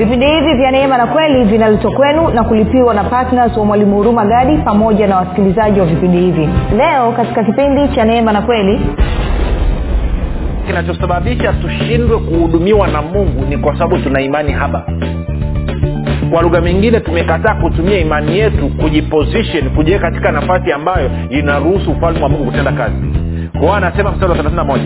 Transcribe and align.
vipindi 0.00 0.26
hivi 0.26 0.54
vya 0.54 0.70
neema 0.70 0.98
na 0.98 1.06
kweli 1.06 1.44
vinaletwa 1.44 1.90
kwenu 1.92 2.28
na 2.30 2.44
kulipiwa 2.44 2.94
na 2.94 3.04
ptns 3.04 3.56
wa 3.56 3.64
mwalimu 3.64 3.96
huruma 3.96 4.24
gadi 4.24 4.56
pamoja 4.56 5.06
na 5.06 5.16
wasikilizaji 5.16 5.80
wa 5.80 5.86
vipindi 5.86 6.18
hivi. 6.18 6.48
Leo 6.76 7.12
katika 7.12 7.44
kipindi 7.44 7.88
cha 7.94 8.04
neema 8.04 8.32
na 8.32 8.42
kweli 8.42 8.80
kinachosababisha 10.66 11.52
tushindwe 11.52 12.18
kuhudumiwa 12.18 12.88
na 12.88 13.02
mungu 13.02 13.44
ni 13.48 13.58
kwa 13.58 13.72
sababu 13.78 13.98
tuna 13.98 14.20
imani 14.20 14.52
haba. 14.52 14.84
Kwa 16.32 16.42
lugha 16.42 16.60
mingine 16.60 17.00
tumekataa 17.00 17.54
kutumia 17.54 17.98
imani 17.98 18.38
yetu 18.38 18.68
kujiposition 18.68 19.70
kujiweka 19.70 20.10
katika 20.10 20.32
nafasi 20.32 20.72
ambayo 20.72 21.10
inaruhusu 21.30 21.90
ufalme 21.90 22.22
wa 22.22 22.28
mungu 22.28 22.44
kutenda 22.44 22.72
kazi. 22.72 22.96
Kwao 23.60 23.74
anasema 23.74 24.10
mstari 24.10 24.30
wa 24.30 24.36
thelathini 24.36 24.56
na 24.56 24.64
moja 24.64 24.84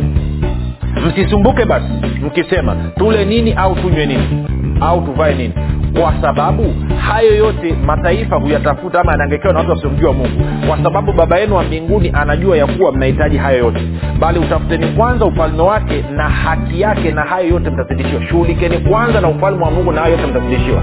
msisumbuke 1.06 1.65
basi 1.65 1.87
mkisema 2.27 2.77
tule 2.98 3.24
nini 3.24 3.52
au 3.52 3.74
tunywe 3.74 4.06
nini 4.06 4.45
au 4.80 5.01
tuvae 5.02 5.34
nini? 5.34 5.55
Kwa 6.01 6.14
sababu 6.23 6.74
hayo 6.98 7.34
yote 7.37 7.74
mataifa 7.87 8.37
huyatafuta 8.37 9.00
ama 9.00 9.12
yanaangekewa 9.12 9.52
na 9.52 9.59
watu 9.59 9.70
wasiomjua 9.70 10.12
mungu. 10.12 10.45
Kwa 10.69 10.83
sababu 10.83 11.12
baba 11.12 11.38
yenu 11.38 11.56
wa 11.56 11.62
mbinguni 11.62 12.10
anajua 12.14 12.56
ya 12.56 12.66
kuwa 12.66 12.92
mnahitaji 12.92 13.37
hayo 13.37 13.59
yote. 13.59 13.80
Bali 14.19 14.38
utafuteni 14.38 14.87
kwanza 14.87 15.24
ufalme 15.24 15.62
wake 15.62 16.05
na 16.16 16.28
haki 16.28 16.80
yake 16.80 17.10
na 17.12 17.23
hayo 17.23 17.48
yote 17.48 17.70
mtazidishiwa. 17.70 18.23
Shughulikeni 18.27 18.78
kwanza 18.78 19.20
na 19.20 19.28
ufalme 19.28 19.64
wa 19.64 19.70
mungu 19.70 19.92
na 19.92 20.00
hayo 20.00 20.16
yote 20.16 20.27
mtazidishiwa 20.27 20.83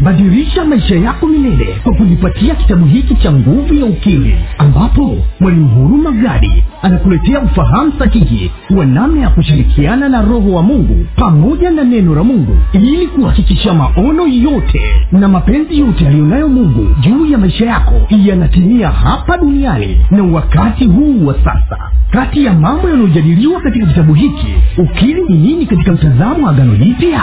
badilisha 0.00 0.64
maisha 0.64 0.94
yako 0.96 1.26
milele 1.26 1.76
kwa 1.82 1.94
kujipatia 1.94 2.54
kitabu 2.54 2.86
hiki 2.86 3.14
cha 3.14 3.32
nguvu 3.32 3.74
ya 3.74 3.84
ukimwi 3.84 4.34
ambapo 4.58 5.16
mwalimu 5.40 5.68
huruma 5.68 6.10
gadi 6.12 6.64
anakuletea 6.82 7.40
ufahamu 7.40 7.92
sahihi 7.98 8.50
wa 8.76 8.86
namna 8.86 9.20
ya 9.20 9.28
kushirikiana 9.30 10.08
na 10.08 10.22
roho 10.22 10.52
wa 10.52 10.62
mungu 10.62 11.06
pamoja 11.16 11.70
na 11.70 11.84
neno 11.84 12.14
la 12.14 12.24
mungu 12.24 12.56
ili 12.72 13.06
kuhakikisha 13.06 13.74
maono 13.74 14.26
yote 14.26 14.80
na 15.12 15.28
mapenzi 15.28 15.78
yote 15.78 16.04
yaliyonayo 16.04 16.48
mungu 16.48 16.86
juu 17.00 17.26
ya 17.26 17.38
maisha 17.38 17.66
yako 17.66 17.94
yanatimia 18.10 18.88
hapa 18.90 19.38
duniani 19.38 20.00
na 20.10 20.22
wakati 20.22 20.84
huu 20.86 21.26
wa 21.26 21.34
sasa. 21.34 21.78
Kati 22.10 22.44
ya 22.44 22.52
mambo 22.52 22.88
yanayojadiliwa 22.88 23.60
katika 23.60 23.86
kitabu 23.86 24.14
hiki 24.14 24.46
ukili 24.78 25.22
ni 25.28 25.38
nini 25.38 25.66
katika 25.66 25.92
mtazamo 25.92 26.46
wa 26.46 26.50
agano 26.50 26.76
jipya 26.76 27.22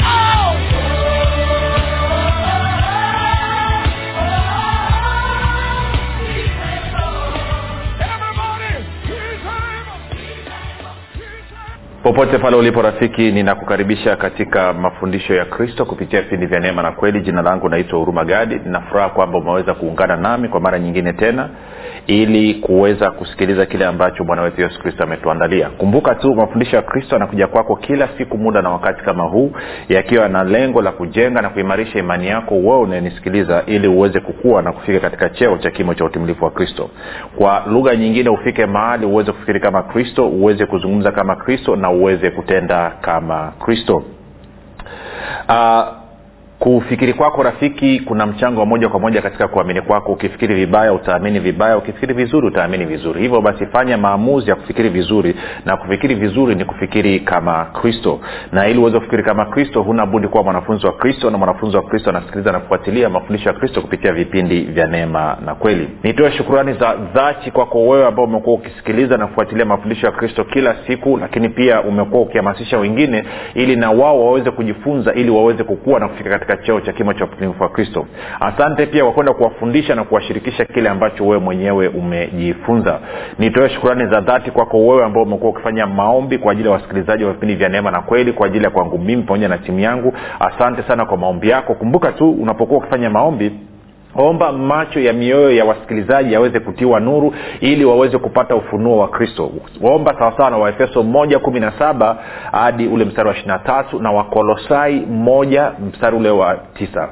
popote 12.03 12.37
pale 12.37 12.55
ulipo 12.55 12.81
rafiki 12.81 13.31
ninakukaribisha 13.31 14.15
katika 14.15 14.73
mafundisho 14.73 15.33
ya 15.35 15.45
kristo 15.45 15.85
kupitia 15.85 16.21
vipindi 16.21 16.45
vya 16.45 16.59
neema 16.59 16.81
na 16.83 16.91
kweli. 16.91 17.21
Jina 17.21 17.41
langu 17.41 17.69
naitwa 17.69 17.99
huruma 17.99 18.25
gadi. 18.25 18.55
Ninafuraha 18.55 19.09
kwamba 19.09 19.37
umeweza 19.37 19.73
kuungana 19.73 20.15
nami 20.17 20.47
kwa 20.47 20.59
mara 20.59 20.79
nyingine 20.79 21.13
tena 21.13 21.49
ili 22.07 22.53
kuweza 22.53 23.11
kusikiliza 23.11 23.65
kile 23.65 23.85
ambacho 23.85 24.23
bwana 24.23 24.41
wetu 24.41 24.61
yesu 24.61 24.79
kristo 24.79 25.03
ametuandalia. 25.03 25.69
Kumbuka 25.69 26.15
tu 26.15 26.35
mafundisho 26.35 26.75
ya 26.75 26.81
kristo 26.81 27.15
yanakuja 27.15 27.47
kwako 27.47 27.75
kila 27.75 28.07
siku 28.17 28.37
muda 28.37 28.61
na 28.61 28.69
wakati 28.69 29.03
kama 29.03 29.23
huu 29.23 29.51
yakiwa 29.89 30.29
na 30.29 30.43
lengo 30.43 30.81
la 30.81 30.91
kujenga 30.91 31.41
na 31.41 31.49
kuimarisha 31.49 31.99
imani 31.99 32.27
yako 32.27 32.55
wewe 32.55 32.79
unayenisikiliza 32.79 33.63
ili 33.65 33.87
uweze 33.87 34.19
kukua 34.19 34.61
na 34.61 34.71
kufika 34.71 34.99
katika 34.99 35.29
cheo 35.29 35.57
cha 35.57 35.71
kimo 35.71 35.93
cha 35.93 36.05
utimilifu 36.05 36.45
wa 36.45 36.51
kristo. 36.51 36.89
Kwa 37.37 37.63
lugha 37.67 37.95
nyingine 37.95 38.29
ufike 38.29 38.65
mahali 38.65 39.05
uweze 39.05 39.31
kufikiri 39.31 39.59
kama 39.59 39.83
kristo 39.83 40.27
uweze 40.29 40.65
kuzungumza 40.65 41.11
kama 41.11 41.35
kristo 41.35 41.75
na 41.75 41.89
uweze 41.91 42.31
kutenda 42.31 42.91
kama 43.01 43.53
kristo. 43.65 44.03
Uh, 45.49 46.00
kufikiri 46.61 47.13
kwako 47.13 47.43
rafiki 47.43 47.99
kuna 47.99 48.25
mchango 48.25 48.59
wa 48.59 48.65
moja 48.65 48.89
kwa 48.89 48.99
moja 48.99 49.21
katika 49.21 49.47
kuamini 49.47 49.81
kwako. 49.81 50.11
Ukifikiri 50.11 50.55
vibaya 50.55 50.93
utaamini 50.93 51.39
vibaya. 51.39 51.77
Ukifikiri 51.77 52.13
vizuri 52.13 52.47
utaamini 52.47 52.85
vizuri. 52.85 53.21
Hivyo 53.21 53.41
basi 53.41 53.65
fanya 53.65 53.97
maamuzi 53.97 54.49
ya 54.49 54.55
kufikiri 54.55 54.89
vizuri 54.89 55.35
na 55.65 55.77
kufikiri 55.77 56.15
vizuri 56.15 56.55
ni 56.55 56.65
kufikiri 56.65 57.19
kama 57.19 57.65
kristo. 57.65 58.19
Na 58.51 58.67
ili 58.67 58.79
uweze 58.79 58.97
kufikiri 58.97 59.23
kama 59.23 59.45
kristo 59.45 59.81
huna 59.81 60.05
budi 60.05 60.27
kuwa 60.27 60.43
mwanafunzi 60.43 60.85
wa 60.85 60.91
kristo 60.93 61.29
na 61.29 61.37
mwanafunzi 61.37 61.77
wa 61.77 61.83
kristo 61.83 62.09
anasikiliza 62.09 62.51
na 62.51 62.59
kufuatilia 62.59 63.09
mafundisho 63.09 63.49
ya 63.49 63.55
kristo 63.55 63.81
kupitia 63.81 64.13
vipindi 64.13 64.61
vya 64.61 64.87
neema 64.87 65.37
na 65.45 65.55
kweli. 65.55 65.89
Nitoe 66.03 66.31
shukurani 66.31 66.73
za 66.73 66.95
dhati 67.13 67.51
kwako 67.51 67.87
wewe 67.87 68.05
ambao 68.07 68.25
umekuwa 68.25 68.55
ukisikiliza 68.55 69.17
na 69.17 69.27
kufuatilia 69.27 69.65
mafundisho 69.65 70.05
ya 70.05 70.11
kristo 70.11 70.43
kila 70.43 70.75
siku 70.87 71.17
lakini 71.17 71.49
pia 71.49 71.81
umekuwa 71.81 72.21
ukihamasisha 72.21 72.77
wengine 72.77 73.23
ili 73.53 73.75
na 73.75 73.91
wao 73.91 74.25
waweze 74.25 74.51
kujifunza 74.51 75.13
ili 75.13 75.29
waweze 75.29 75.63
kukua 75.63 75.99
na 75.99 76.07
kufika 76.07 76.29
katika 76.29 76.50
cheo 76.57 76.81
cha 76.81 76.93
kimo 76.93 77.13
cha 77.13 77.23
utimilifu 77.25 77.63
wa 77.63 77.69
kristo. 77.69 78.05
Asante 78.39 78.85
pia 78.85 79.03
kwa 79.03 79.13
kwenda 79.13 79.33
kuwafundisha 79.33 79.95
na 79.95 80.03
kuwashirikisha 80.03 80.65
kile 80.65 80.89
ambacho 80.89 81.23
wewe 81.27 81.39
mwenyewe 81.39 81.87
umejifunza. 81.87 82.99
Nitoe 83.39 83.69
shukurani 83.69 84.05
za 84.11 84.21
dhati 84.21 84.51
kwako 84.51 84.87
wewe 84.87 85.05
ambao 85.05 85.23
umekuwa 85.23 85.49
ukifanya 85.51 85.87
maombi 85.87 86.37
kwa 86.37 86.51
ajili 86.51 86.67
ya 86.67 86.73
wasikilizaji 86.73 87.23
wa 87.23 87.33
vipindi 87.33 87.55
vya 87.55 87.69
neema 87.69 87.91
na 87.91 88.01
kweli 88.01 88.33
kwa 88.33 88.45
ajili 88.47 88.63
ya 88.63 88.69
kwangu 88.71 88.97
mimi 88.97 89.23
pamoja 89.23 89.47
na 89.47 89.57
timu 89.57 89.79
yangu. 89.79 90.13
Asante 90.39 90.83
sana 90.83 91.05
kwa 91.05 91.17
maombi 91.17 91.49
yako. 91.49 91.73
Kumbuka 91.73 92.11
tu 92.11 92.31
unapokuwa 92.31 92.79
ukifanya 92.79 93.09
maombi 93.09 93.51
omba 94.15 94.51
macho 94.51 94.99
ya 94.99 95.13
mioyo 95.13 95.51
ya 95.51 95.65
wasikilizaji 95.65 96.33
yaweze 96.33 96.59
kutiwa 96.59 96.99
nuru 96.99 97.33
ili 97.59 97.85
waweze 97.85 98.17
kupata 98.17 98.55
ufunuo 98.55 98.97
wa 98.97 99.07
kristo. 99.07 99.51
Omba 99.83 100.13
sawasawa 100.19 100.49
na 100.49 100.57
waefeso 100.57 101.03
moja 101.03 101.39
kumi 101.39 101.59
na 101.59 101.71
saba 101.79 102.17
hadi 102.51 102.87
ule 102.87 103.05
mstari 103.05 103.27
wa 103.27 103.33
ishirina 103.33 103.59
tatu 103.59 103.99
na 103.99 104.11
wakolosai 104.11 104.99
moja 104.99 105.71
mstari 105.87 106.17
ule 106.17 106.29
wa 106.29 106.57
tisa. 106.73 107.09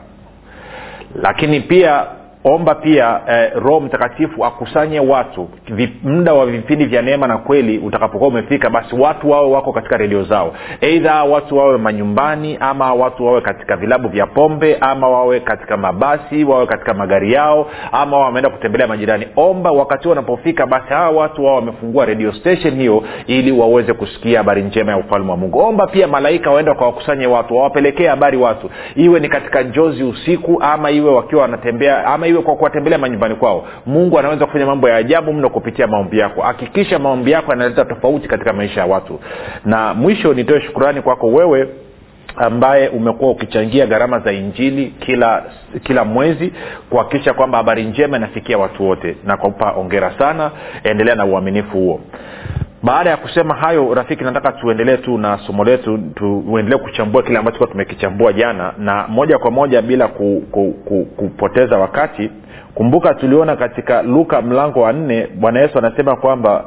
Lakini 1.15 1.59
pia 1.59 2.05
omba 2.43 2.75
pia 2.75 3.21
eh, 3.27 3.51
roho 3.55 3.79
mtakatifu 3.79 4.45
akusanye 4.45 4.99
watu 4.99 5.49
muda 6.03 6.33
wa 6.33 6.45
vipindi 6.45 6.85
vya 6.85 7.01
neema 7.01 7.27
na 7.27 7.37
kweli 7.37 7.77
utakapokuwa 7.77 8.29
umefika 8.29 8.69
basi 8.69 8.95
watu 8.95 9.29
wawe 9.29 9.51
wako 9.51 9.73
katika 9.73 9.97
redio 9.97 10.23
zao. 10.23 10.53
Eidha 10.81 11.23
watu 11.23 11.57
wawe 11.57 11.77
manyumbani 11.77 12.57
ama 12.59 12.93
watu 12.93 13.25
wawe 13.25 13.41
katika 13.41 13.75
vilabu 13.75 14.07
vya 14.09 14.25
pombe 14.27 14.77
ama 14.81 15.09
wawe 15.09 15.39
katika 15.39 15.77
mabasi 15.77 16.43
wawe 16.43 16.65
katika 16.65 16.93
magari 16.93 17.33
yao 17.33 17.67
ama 17.91 18.17
wameenda 18.17 18.49
kutembelea 18.49 18.87
majirani. 18.87 19.27
Omba 19.35 19.71
wakati 19.71 20.07
wanapofika 20.07 20.65
basi 20.65 20.87
hawa 20.89 21.09
watu 21.21 21.45
wao 21.45 21.55
wamefungua 21.55 22.05
radio 22.05 22.33
station 22.33 22.75
hiyo 22.75 23.03
ili 23.27 23.51
waweze 23.51 23.93
kusikia 23.93 24.37
habari 24.37 24.61
njema 24.63 24.91
ya 24.91 24.97
ufalme 24.97 25.31
wa 25.31 25.37
mungu. 25.37 25.59
Omba 25.59 25.87
pia 25.87 26.07
malaika 26.07 26.51
waenda 26.51 26.71
wakawakusanye 26.71 27.27
watu 27.27 27.55
wawapelekee 27.57 28.07
habari 28.07 28.37
watu. 28.37 28.69
Iwe 28.95 29.19
ni 29.19 29.29
katika 29.29 29.61
njozi 29.63 30.03
usiku 30.03 30.57
ama 30.63 30.91
iwe 30.91 31.11
wakiwa 31.11 31.41
wanatembea 31.41 32.05
ama 32.05 32.28
iwe 32.29 32.41
kwa 32.41 32.55
kuwatembelea 32.55 32.99
manyumbani 32.99 33.35
kwao. 33.35 33.67
Mungu 33.85 34.19
anaweza 34.19 34.45
kufanya 34.45 34.65
mambo 34.65 34.89
ya 34.89 34.95
ajabu 34.95 35.33
mno 35.33 35.49
kupitia 35.49 35.87
maombi 35.87 36.19
yako. 36.19 36.41
Hakikisha 36.41 36.99
maombi 36.99 37.31
yako 37.31 37.51
yanaleta 37.51 37.85
tofauti 37.85 38.27
katika 38.27 38.53
maisha 38.53 38.79
ya 38.81 38.85
watu. 38.85 39.19
Na 39.65 39.93
mwisho 39.93 40.33
nitoe 40.33 40.61
shukurani 40.61 41.01
kwako 41.01 41.27
wewe 41.27 41.69
ambaye 42.35 42.87
umekuwa 42.89 43.31
ukichangia 43.31 43.87
gharama 43.87 44.19
za 44.19 44.31
injili 44.31 44.85
kila 44.99 45.43
kila 45.83 46.05
mwezi 46.05 46.53
kuhakikisha 46.89 47.33
kwamba 47.33 47.57
habari 47.57 47.83
njema 47.83 48.17
inafikia 48.17 48.57
watu 48.57 48.83
wote. 48.87 49.15
Na 49.25 49.37
kupa 49.37 49.71
ongera 49.71 50.11
sana. 50.17 50.51
Endelea 50.83 51.15
na 51.15 51.25
uaminifu 51.25 51.77
huo 51.77 52.01
baada 52.83 53.09
ya 53.09 53.17
kusema 53.17 53.53
hayo 53.55 53.93
rafiki 53.93 54.23
nataka 54.23 54.51
tuendelee 54.51 54.97
tu 54.97 55.17
na 55.17 55.37
somo 55.47 55.63
letu 55.63 55.97
tuendelee 56.15 56.77
kuchambua 56.77 57.23
kile 57.23 57.37
ambacho 57.39 57.65
tumekichambua 57.65 58.33
jana 58.33 58.73
na 58.77 59.07
moja 59.07 59.37
kwa 59.37 59.51
moja 59.51 59.81
bila 59.81 60.07
ku, 60.07 60.43
ku, 60.51 60.71
ku, 60.85 61.05
kupoteza 61.05 61.77
wakati 61.77 62.31
kumbuka 62.75 63.13
tuliona 63.13 63.55
katika 63.55 64.01
luka 64.01 64.41
mlango 64.41 64.81
wa 64.81 64.93
nne 64.93 65.27
bwana 65.35 65.59
yesu 65.59 65.77
anasema 65.77 66.15
kwamba 66.15 66.63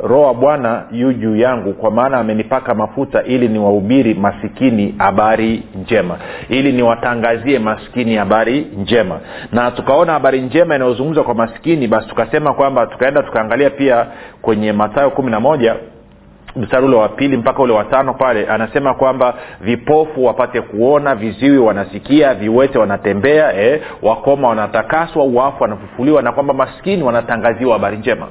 uh, 0.00 0.08
roho 0.10 0.22
wa 0.22 0.34
bwana 0.34 0.82
yu 0.92 1.12
juu 1.12 1.36
yangu 1.36 1.72
kwa 1.72 1.90
maana 1.90 2.18
amenipaka 2.18 2.74
mafuta 2.74 3.22
ili 3.22 3.48
niwahubiri 3.48 4.14
masikini 4.14 4.94
habari 4.98 5.62
njema 5.82 6.18
ili 6.48 6.72
niwatangazie 6.72 7.58
maskini 7.58 8.16
habari 8.16 8.66
njema. 8.78 9.20
Na 9.52 9.70
tukaona 9.70 10.12
habari 10.12 10.40
njema 10.40 10.76
inayozungumzwa 10.76 11.24
kwa 11.24 11.34
maskini 11.34 11.86
basi 11.86 12.08
tukasema 12.08 12.54
kwamba 12.54 12.86
tukaenda 12.86 13.22
tukaangalia 13.22 13.70
pia 13.70 14.06
kwenye 14.42 14.72
matayo 14.72 15.10
kumi 15.10 15.30
na 15.30 15.40
moja 15.40 15.76
mstari 16.56 16.86
ule 16.86 16.96
wa 16.96 17.08
pili 17.08 17.36
mpaka 17.36 17.62
ule 17.62 17.72
wa 17.72 17.84
tano 17.84 18.14
pale 18.14 18.46
anasema 18.46 18.94
kwamba 18.94 19.34
vipofu 19.60 20.24
wapate 20.24 20.60
kuona 20.60 21.14
viziwi 21.14 21.58
wanasikia 21.58 22.34
viwete 22.34 22.78
wanatembea 22.78 23.54
eh, 23.60 23.82
wakoma 24.02 24.48
wanatakaswa 24.48 25.24
wafu 25.24 25.62
wanafufuliwa 25.62 26.22
na 26.22 26.32
kwamba 26.32 26.54
maskini 26.54 27.02
wanatangaziwa 27.02 27.72
habari 27.72 27.96
njema 27.96 28.26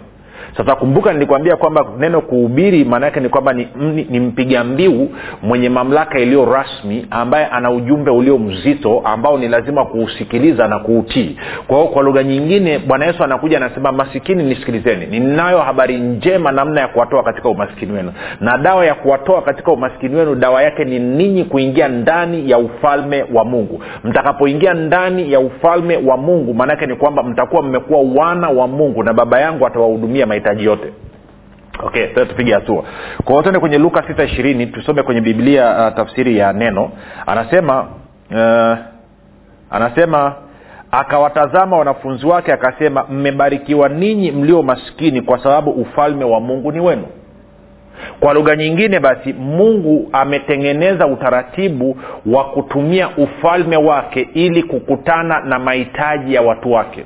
sasa 0.58 0.76
kumbuka 0.76 1.14
nilikwambia 1.14 1.56
kwamba 1.56 1.86
neno 2.00 2.22
kuhubiri 2.22 2.86
maana 2.86 3.06
yake 3.06 3.20
ni 3.20 3.30
kwamba 3.30 3.54
ni, 3.54 3.68
ni, 3.76 4.08
ni 4.10 4.20
mpiga 4.20 4.64
mbiu 4.64 5.10
mwenye 5.44 5.70
mamlaka 5.70 6.20
iliyo 6.20 6.46
rasmi 6.46 7.08
ambaye 7.12 7.46
ana 7.46 7.72
ujumbe 7.72 8.12
ulio 8.12 8.38
mzito 8.38 9.00
ambao 9.06 9.38
ni 9.38 9.48
lazima 9.48 9.86
kuusikiliza 9.86 10.68
na 10.68 10.80
kuutii. 10.80 11.38
Kwa 11.68 11.78
hiyo 11.78 11.90
kwa 11.90 12.04
lugha 12.04 12.24
nyingine 12.24 12.80
bwana 12.80 13.06
yesu 13.06 13.24
anakuja 13.24 13.58
anasema 13.58 13.92
masikini 13.92 14.44
nisikilizeni. 14.44 15.06
Ninayo 15.06 15.60
habari 15.60 15.98
njema 15.98 16.52
namna 16.52 16.82
ya 16.82 16.88
kuwatoa 16.88 17.24
katika 17.24 17.50
umaskini 17.50 17.92
wenu. 17.92 18.14
Na 18.40 18.58
dawa 18.58 18.86
ya 18.86 18.94
kuwatoa 18.96 19.42
katika 19.42 19.72
umaskini 19.72 20.16
wenu 20.16 20.36
dawa 20.36 20.62
yake 20.64 20.86
ni 20.86 21.00
ninyi 21.00 21.44
kuingia 21.44 21.88
ndani 21.88 22.50
ya 22.52 22.58
ufalme 22.58 23.26
wa 23.34 23.46
mungu. 23.46 23.84
Mtakapoingia 24.04 24.74
ndani 24.74 25.32
ya 25.32 25.40
ufalme 25.40 25.98
wa 25.98 26.18
mungu 26.18 26.54
maanaake 26.54 26.86
ni 26.86 26.96
kwamba 26.96 27.24
mtakuwa 27.24 27.62
mmekuwa 27.62 28.26
wana 28.26 28.50
wa 28.50 28.68
mungu 28.68 29.04
na 29.04 29.14
baba 29.14 29.40
yangu 29.40 29.68
atawahudumia 29.68 30.25
mahitaji 30.26 30.66
yote. 30.66 30.94
Okay 31.84 32.08
sasa 32.14 32.26
tupige 32.26 32.54
hatua. 32.54 32.84
Kwa 33.24 33.42
tuende 33.44 33.60
kwenye 33.60 33.78
luka 33.78 34.04
sita 34.08 34.24
ishirini 34.24 34.68
tusome 34.68 35.04
kwenye 35.04 35.22
biblia 35.22 35.88
uh, 35.88 35.96
tafsiri 35.96 36.38
ya 36.38 36.54
neno. 36.54 36.92
Anasema 37.26 37.88
uh, 38.32 38.78
anasema 39.70 40.36
akawatazama 40.92 41.78
wanafunzi 41.78 42.26
wake 42.26 42.54
akasema 42.54 43.06
mmebarikiwa 43.10 43.90
ninyi 43.90 44.32
mlio 44.32 44.64
maskini 44.64 45.22
kwa 45.22 45.44
sababu 45.44 45.72
ufalme 45.72 46.26
wa 46.26 46.40
mungu 46.40 46.72
ni 46.72 46.80
wenu. 46.80 47.06
Kwa 48.20 48.34
lugha 48.34 48.56
nyingine 48.56 49.00
basi 49.00 49.34
mungu 49.34 50.10
ametengeneza 50.12 51.08
utaratibu 51.08 51.98
wa 52.26 52.44
kutumia 52.46 53.10
ufalme 53.18 53.78
wake 53.78 54.30
ili 54.34 54.64
kukutana 54.64 55.40
na 55.40 55.60
mahitaji 55.60 56.34
ya 56.34 56.42
watu 56.42 56.72
wake 56.72 57.06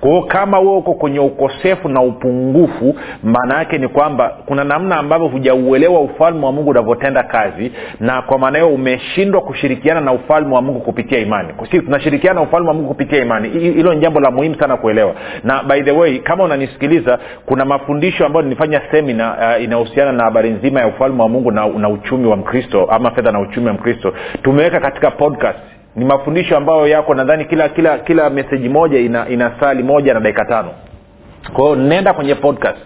kwa 0.00 0.26
kama 0.26 0.58
wewe 0.58 0.76
uko 0.76 0.94
kwenye 0.94 1.20
ukosefu 1.20 1.88
na 1.88 2.02
upungufu 2.02 2.94
maana 3.22 3.58
yake 3.58 3.78
ni 3.78 3.88
kwamba 3.88 4.36
kuna 4.46 4.64
namna 4.64 4.96
ambavyo 4.96 5.28
hujauelewa 5.28 6.00
ufalme 6.00 6.46
wa 6.46 6.52
mungu 6.52 6.70
unavyotenda 6.70 7.22
kazi 7.22 7.72
na 8.00 8.22
kwa 8.22 8.38
maana 8.38 8.58
hiyo 8.58 8.70
umeshindwa 8.70 9.40
kushirikiana 9.40 10.00
na 10.00 10.12
ufalme 10.12 10.54
wa 10.54 10.62
mungu 10.62 10.80
kupitia 10.80 11.18
imani. 11.18 11.48
Si 11.70 11.80
tunashirikiana 11.80 12.34
na 12.40 12.46
ufalme 12.46 12.68
wa 12.68 12.74
mungu 12.74 12.88
kupitia 12.88 13.22
imani. 13.22 13.48
Hilo 13.48 13.94
ni 13.94 14.00
jambo 14.00 14.20
la 14.20 14.30
muhimu 14.30 14.54
sana 14.54 14.76
kuelewa. 14.76 15.14
Na 15.44 15.62
by 15.62 15.82
the 15.82 15.90
way 15.90 16.18
kama 16.18 16.44
unanisikiliza 16.44 17.18
kuna 17.46 17.64
mafundisho 17.64 18.26
ambayo 18.26 18.42
nilifanya 18.44 18.80
semina 18.90 19.36
uh, 19.56 19.62
inahusiana 19.64 20.12
na 20.12 20.24
habari 20.24 20.50
nzima 20.50 20.80
ya 20.80 20.86
ufalme 20.86 21.22
wa 21.22 21.28
mungu 21.28 21.50
na, 21.50 21.66
na 21.68 21.88
uchumi 21.88 22.26
wa 22.26 22.36
mkristo 22.36 22.84
ama 22.90 23.10
fedha 23.10 23.32
na 23.32 23.40
uchumi 23.40 23.66
wa 23.66 23.72
mkristo. 23.72 24.14
Tumeweka 24.42 24.80
katika 24.80 25.10
podcast 25.10 25.58
ni 25.96 26.04
mafundisho 26.04 26.56
ambayo 26.56 26.88
yako 26.88 27.14
nadhani 27.14 27.44
kila 27.44 27.68
kila 27.68 27.98
kila 27.98 28.30
meseji 28.30 28.68
moja 28.68 28.98
ina, 28.98 29.28
ina 29.28 29.52
sali 29.60 29.82
moja 29.82 30.14
na 30.14 30.20
dakika 30.20 30.44
tano. 30.44 30.70
Kwa 31.52 31.76
nenda 31.76 32.12
kwenye 32.12 32.34
podcast 32.34 32.78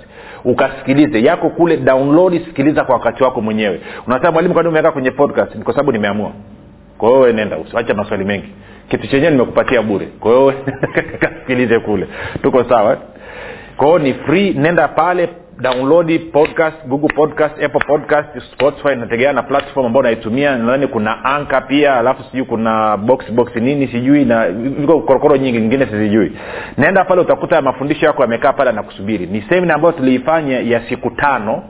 ukasikilize. 0.45 1.23
Yako 1.23 1.51
kule 1.51 1.77
download 1.77 2.45
sikiliza 2.45 2.85
kwa 2.85 2.95
wakati 2.95 3.23
wako 3.25 3.41
mwenyewe. 3.41 3.81
Unasema 4.07 4.33
mwalimu 4.33 4.55
kwani 4.55 4.69
umeweka 4.69 4.93
kwenye 4.93 5.11
podcast? 5.11 5.55
Ni 5.55 5.65
kwa 5.65 5.73
sababu 5.75 5.93
nimeamua. 5.93 6.33
Kwa 6.99 7.09
hiyo 7.09 7.33
nenda 7.33 7.59
usiacha 7.59 7.95
maswali 7.95 8.25
mengi. 8.25 8.49
Kitu 8.89 9.07
chenyewe 9.07 9.31
nimekupatia 9.31 9.83
bure. 9.83 10.07
Kwa 10.21 10.53
kasikilize 11.21 11.79
kule. 11.79 12.07
Tuko 12.43 12.65
sawa? 12.65 12.93
Eh? 12.93 14.01
ni 14.03 14.15
free 14.15 14.53
nenda 14.53 14.89
pale 14.89 15.29
download 15.61 16.31
podcast 16.33 16.87
google 16.87 17.09
podcast 17.15 17.55
apple 17.63 17.81
podcast 17.87 18.29
spotify 18.53 18.97
nategemea 18.97 19.33
na 19.33 19.43
platform 19.43 19.87
ambayo 19.87 20.01
unaitumia 20.01 20.57
nadhani 20.57 20.87
kuna 20.87 21.25
anka 21.25 21.61
pia 21.61 21.97
alafu 21.97 22.23
sijui 22.23 22.45
kuna 22.47 22.97
box 22.97 23.33
box 23.33 23.57
nini 23.57 23.89
sijui 23.89 24.25
na 24.25 24.49
viko 24.51 25.01
korokoro 25.01 25.37
nyingi 25.37 25.61
nyingine 25.61 25.87
sizijui. 25.87 26.33
Naenda 26.77 27.05
pale 27.05 27.21
utakuta 27.21 27.63
mafundisho 27.63 28.07
yako 28.07 28.23
yamekaa 28.23 28.53
pale 28.53 28.71
anakusubiri 28.71 29.27
ni 29.27 29.43
semina 29.49 29.75
ambayo 29.75 29.93
tuliifanya 29.93 30.61
ya 30.61 30.89
siku 30.89 31.11
tano 31.11 31.63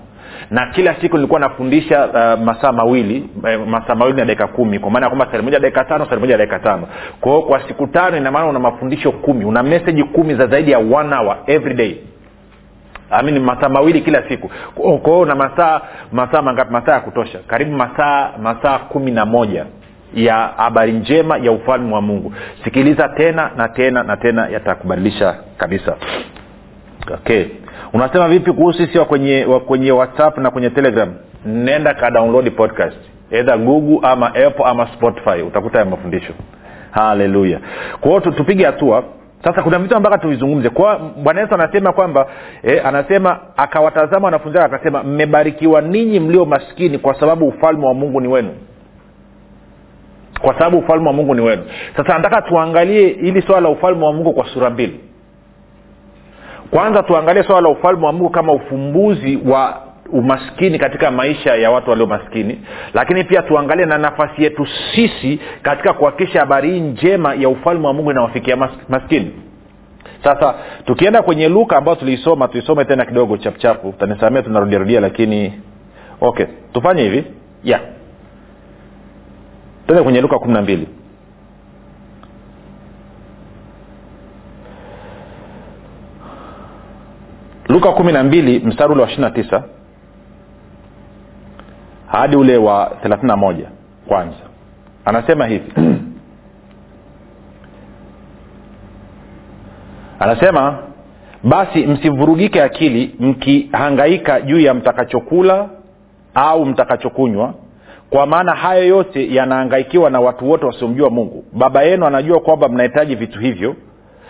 na 0.50 0.66
kila 0.66 0.94
siku 0.94 1.16
nilikuwa 1.16 1.40
nafundisha 1.40 2.06
uh, 2.06 2.44
masaa 2.44 2.72
mawili 2.72 3.28
uh, 3.42 3.68
masaa 3.68 3.94
mawili 3.94 4.18
na 4.18 4.24
dakika 4.24 4.46
kumi. 4.46 4.78
Kwa 4.78 4.90
maana 4.90 5.06
ya 5.06 5.10
kwamba 5.10 5.32
sari 5.32 5.50
dakika 5.50 5.84
tano 5.84 6.06
sari 6.10 6.26
dakika 6.26 6.58
tano. 6.58 6.88
Kwa 7.20 7.32
hiyo 7.32 7.42
kwa 7.42 7.68
siku 7.68 7.86
tano 7.86 8.16
ina 8.16 8.30
maana 8.30 8.46
una 8.48 8.58
mafundisho 8.58 9.12
kumi. 9.12 9.44
Una 9.44 9.62
meseji 9.62 10.04
kumi 10.04 10.34
za 10.34 10.46
zaidi 10.46 10.70
ya 10.70 10.78
one 10.78 11.14
hour 11.16 11.36
every 11.46 11.74
day 11.74 11.96
amini 13.10 13.40
masaa 13.40 13.68
mawili 13.68 14.00
kila 14.00 14.28
siku. 14.28 14.50
Kwa 14.74 14.98
hiyo 15.04 15.20
una 15.20 15.34
masaa 15.34 15.80
masaa 16.12 16.42
mangapi? 16.42 16.72
Masaa 16.72 16.92
ya 16.92 17.00
kutosha. 17.00 17.38
Karibu 17.46 17.72
masaa 17.72 18.30
masaa 18.42 18.78
kumi 18.78 19.10
na 19.10 19.26
moja 19.26 19.66
ya 20.14 20.36
habari 20.56 20.92
njema 20.92 21.36
ya 21.38 21.52
ufalme 21.52 21.94
wa 21.94 22.00
mungu. 22.02 22.32
Sikiliza 22.64 23.08
tena 23.08 23.50
na 23.56 23.68
tena 23.68 24.02
na 24.02 24.16
tena 24.16 24.48
yatakubadilisha 24.48 25.34
kabisa. 25.56 25.96
Okay. 27.14 27.44
Unasema 27.92 28.28
vipi 28.28 28.52
kuhusu 28.52 28.86
sisi 28.86 28.98
wa 28.98 29.04
kwenye, 29.04 29.44
wa 29.44 29.60
kwenye 29.60 29.92
whatsapp 29.92 30.38
na 30.38 30.50
kwenye 30.50 30.70
telegram? 30.70 31.14
Nenda 31.46 31.94
ka 31.94 32.10
download 32.10 32.50
podcast. 32.50 32.96
Edha 33.30 33.56
google 33.58 33.98
ama 34.08 34.26
apple 34.26 34.64
ama 34.64 34.86
spotify. 34.86 35.42
Utakuta 35.42 35.78
ya 35.78 35.84
mafundisho. 35.84 36.32
Haleluya 36.90 37.60
kwa 38.00 38.10
hiyo 38.10 38.20
tupige 38.32 38.64
hatua 38.66 39.04
sasa 39.44 39.62
kuna 39.62 39.78
vitu 39.78 39.96
ambavyo 39.96 40.18
tuvizungumze 40.18 40.70
kwa 40.70 40.98
bwana 40.98 41.40
yesu 41.40 41.54
anasema 41.54 41.92
kwamba 41.92 42.26
eh, 42.62 42.86
anasema 42.86 43.38
akawatazama 43.56 44.24
wanafunzi 44.24 44.58
wake 44.58 44.74
akasema 44.74 45.02
mmebarikiwa 45.02 45.80
ninyi 45.80 46.20
mlio 46.20 46.44
maskini 46.44 46.98
kwa 46.98 47.20
sababu 47.20 47.48
ufalme 47.48 47.86
wa 47.86 47.94
mungu 47.94 48.20
ni 48.20 48.28
wenu. 48.28 48.50
Kwa 50.40 50.54
sababu 50.54 50.78
ufalme 50.78 51.06
wa 51.06 51.12
mungu 51.12 51.34
ni 51.34 51.40
wenu. 51.40 51.62
Sasa 51.96 52.18
nataka 52.18 52.42
tuangalie 52.42 53.08
hili 53.08 53.42
swala 53.42 53.60
la 53.60 53.68
ufalme 53.68 54.04
wa 54.04 54.12
mungu 54.12 54.32
kwa 54.32 54.46
sura 54.46 54.70
mbili. 54.70 55.00
Kwanza 56.70 57.02
tuangalie 57.02 57.42
swala 57.42 57.60
la 57.60 57.68
ufalme 57.68 58.06
wa 58.06 58.12
mungu 58.12 58.30
kama 58.30 58.52
ufumbuzi 58.52 59.38
wa 59.46 59.80
umaskini 60.12 60.78
katika 60.78 61.10
maisha 61.10 61.54
ya 61.56 61.70
watu 61.70 61.90
walio 61.90 62.06
maskini 62.06 62.60
lakini 62.94 63.24
pia 63.24 63.42
tuangalie 63.42 63.86
na 63.86 63.98
nafasi 63.98 64.42
yetu 64.42 64.66
sisi 64.94 65.40
katika 65.62 65.92
kuhakikisha 65.92 66.40
habari 66.40 66.70
hii 66.70 66.80
njema 66.80 67.34
ya 67.34 67.48
ufalme 67.48 67.86
wa 67.86 67.92
mungu 67.92 68.10
inawafikia 68.10 68.56
mas, 68.56 68.70
maskini. 68.88 69.30
Sasa 70.24 70.54
tukienda 70.84 71.22
kwenye 71.22 71.48
luka 71.48 71.76
ambayo 71.76 71.96
tuliisoma 71.96 72.48
tuisome 72.48 72.84
tena 72.84 73.04
kidogo 73.04 73.36
chapchapu 73.36 73.88
utanisamia 73.88 74.42
tunarudiarudia 74.42 75.00
lakini 75.00 75.52
okay 76.20 76.46
tufanye 76.72 77.02
hivi. 77.02 77.24
Yeah 77.64 77.80
tende 79.86 80.02
kwenye 80.02 80.20
luka 80.20 80.38
kumi 80.38 80.54
na 80.54 80.62
mbili. 80.62 80.88
Luka 87.68 87.92
kumi 87.92 88.12
na 88.12 88.24
mbili 88.24 88.58
mstari 88.58 88.92
ule 88.92 89.02
wa 89.02 89.08
ishiri 89.08 89.22
na 89.22 89.30
tisa 89.30 89.64
hadi 92.14 92.36
ule 92.36 92.56
wa 92.56 92.92
thelathini 93.02 93.28
na 93.28 93.36
moja 93.36 93.66
kwanza. 94.08 94.36
Anasema 95.04 95.46
hivi. 95.46 95.72
Anasema 100.20 100.78
basi 101.42 101.86
msivurugike 101.86 102.62
akili 102.62 103.14
mkihangaika 103.20 104.40
juu 104.40 104.60
ya 104.60 104.74
mtakachokula 104.74 105.68
au 106.34 106.66
mtakachokunywa 106.66 107.54
kwa 108.10 108.26
maana 108.26 108.54
hayo 108.54 108.84
yote 108.86 109.34
yanahangaikiwa 109.34 110.10
na 110.10 110.20
watu 110.20 110.50
wote 110.50 110.66
wasiomjua 110.66 111.10
mungu. 111.10 111.44
Baba 111.52 111.82
yenu 111.82 112.06
anajua 112.06 112.40
kwamba 112.40 112.68
mnahitaji 112.68 113.14
vitu 113.14 113.38
hivyo. 113.40 113.76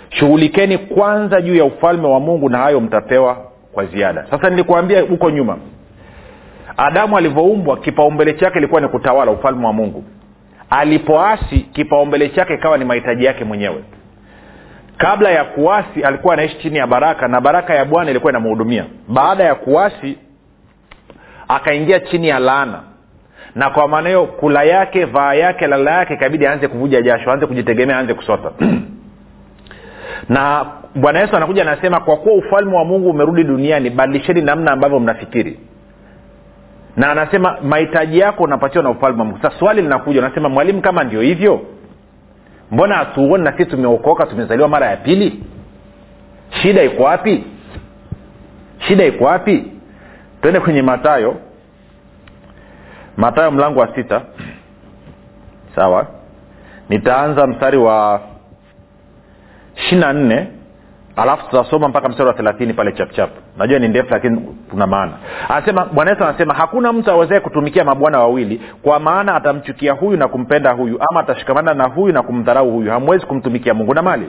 Shughulikeni 0.08 0.78
kwanza 0.78 1.40
juu 1.40 1.54
ya 1.54 1.64
ufalme 1.64 2.06
wa 2.08 2.20
mungu 2.20 2.48
na 2.48 2.58
hayo 2.58 2.80
mtapewa 2.80 3.36
kwa 3.72 3.86
ziada. 3.86 4.26
Sasa 4.30 4.50
nilikuambia 4.50 5.00
huko 5.02 5.30
nyuma 5.30 5.58
adamu 6.76 7.18
alivyoumbwa 7.18 7.76
kipaumbele 7.76 8.32
chake 8.32 8.58
ilikuwa 8.58 8.80
ni 8.80 8.88
kutawala 8.88 9.30
ufalme 9.30 9.66
wa 9.66 9.72
mungu. 9.72 10.04
Alipoasi 10.70 11.58
kipaumbele 11.58 12.28
chake 12.28 12.54
ikawa 12.54 12.78
ni 12.78 12.84
mahitaji 12.84 13.24
yake 13.24 13.44
mwenyewe. 13.44 13.84
Kabla 14.96 15.30
ya 15.30 15.44
kuasi 15.44 16.02
alikuwa 16.04 16.34
anaishi 16.34 16.58
chini 16.58 16.78
ya 16.78 16.86
baraka 16.86 17.28
na 17.28 17.40
baraka 17.40 17.74
ya 17.74 17.84
bwana 17.84 18.10
ilikuwa 18.10 18.32
inamhudumia. 18.32 18.84
Baada 19.08 19.44
ya 19.44 19.54
kuasi 19.54 20.18
akaingia 21.48 22.00
chini 22.00 22.28
ya 22.28 22.38
laana. 22.38 22.82
Na 23.54 23.70
kwa 23.70 23.88
maana 23.88 24.08
hiyo 24.08 24.26
kula 24.26 24.62
yake 24.62 25.04
vaa 25.04 25.34
yake 25.34 25.66
lala 25.66 25.90
yake 25.90 26.14
ikabidi 26.14 26.46
aanze 26.46 26.68
kuvuja 26.68 27.02
jasho 27.02 27.30
aanze 27.30 27.46
kujitegemea 27.46 27.96
aanze 27.96 28.14
kusota. 28.14 28.50
Na 30.28 30.66
bwana 30.94 31.20
yesu 31.20 31.36
anakuja 31.36 31.62
anasema 31.62 32.00
kwa 32.00 32.16
kuwa 32.16 32.34
ufalme 32.34 32.76
wa 32.76 32.84
mungu 32.84 33.10
umerudi 33.10 33.44
duniani 33.44 33.90
badilisheni 33.90 34.40
namna 34.40 34.72
ambavyo 34.72 35.00
mnafikiri 35.00 35.58
na 36.96 37.10
anasema 37.10 37.56
mahitaji 37.62 38.18
yako 38.18 38.44
unapatiwa 38.44 38.84
na 38.84 38.90
ufalme 38.90 39.18
wa 39.18 39.24
mungu. 39.24 39.38
Sasa 39.42 39.58
swali 39.58 39.82
linakuja 39.82 40.20
unasema 40.20 40.48
mwalimu 40.48 40.80
kama 40.82 41.04
ndio 41.04 41.20
hivyo 41.20 41.60
mbona 42.70 42.94
hatuoni 42.94 43.44
na 43.44 43.52
sisi 43.52 43.70
tumeokoka 43.70 44.26
tumezaliwa 44.26 44.68
mara 44.68 44.86
ya 44.86 44.96
pili? 44.96 45.44
Shida 46.62 46.82
iko 46.82 47.02
wapi? 47.02 47.44
Shida 48.78 49.04
iko 49.04 49.24
wapi? 49.24 49.72
Twende 50.42 50.60
kwenye 50.60 50.82
matayo 50.82 51.36
matayo 53.16 53.50
mlango 53.50 53.80
wa 53.80 53.94
sita. 53.94 54.22
Sawa. 55.76 56.06
Nitaanza 56.88 57.46
mstari 57.46 57.76
wa 57.78 58.20
ishiri 59.76 60.00
na 60.00 60.12
nne 60.12 60.48
alafu 61.16 61.44
tutasoma 61.50 61.88
mpaka 61.88 62.08
mstari 62.08 62.28
wa 62.28 62.34
thelathini 62.34 62.72
pale 62.74 62.92
chapchap 62.92 63.30
najua 63.58 63.78
ni 63.78 63.88
ndefu 63.88 64.08
lakini 64.10 64.40
kuna 64.70 64.86
maana. 64.86 65.12
Anasema 65.48 65.84
bwana 65.84 66.10
yesu 66.10 66.24
anasema 66.24 66.54
hakuna 66.54 66.92
mtu 66.92 67.10
awezae 67.10 67.40
kutumikia 67.40 67.84
mabwana 67.84 68.18
wawili 68.18 68.60
kwa 68.82 69.00
maana 69.00 69.34
atamchukia 69.34 69.92
huyu 69.92 70.16
na 70.16 70.28
kumpenda 70.28 70.72
huyu 70.72 70.98
ama 71.10 71.20
atashikamana 71.20 71.74
na 71.74 71.84
huyu 71.88 72.12
na 72.14 72.22
kumdharau 72.22 72.70
huyu. 72.70 72.90
Hamwezi 72.90 73.26
kumtumikia 73.26 73.74
mungu 73.74 73.94
na 73.94 74.02
mali. 74.02 74.26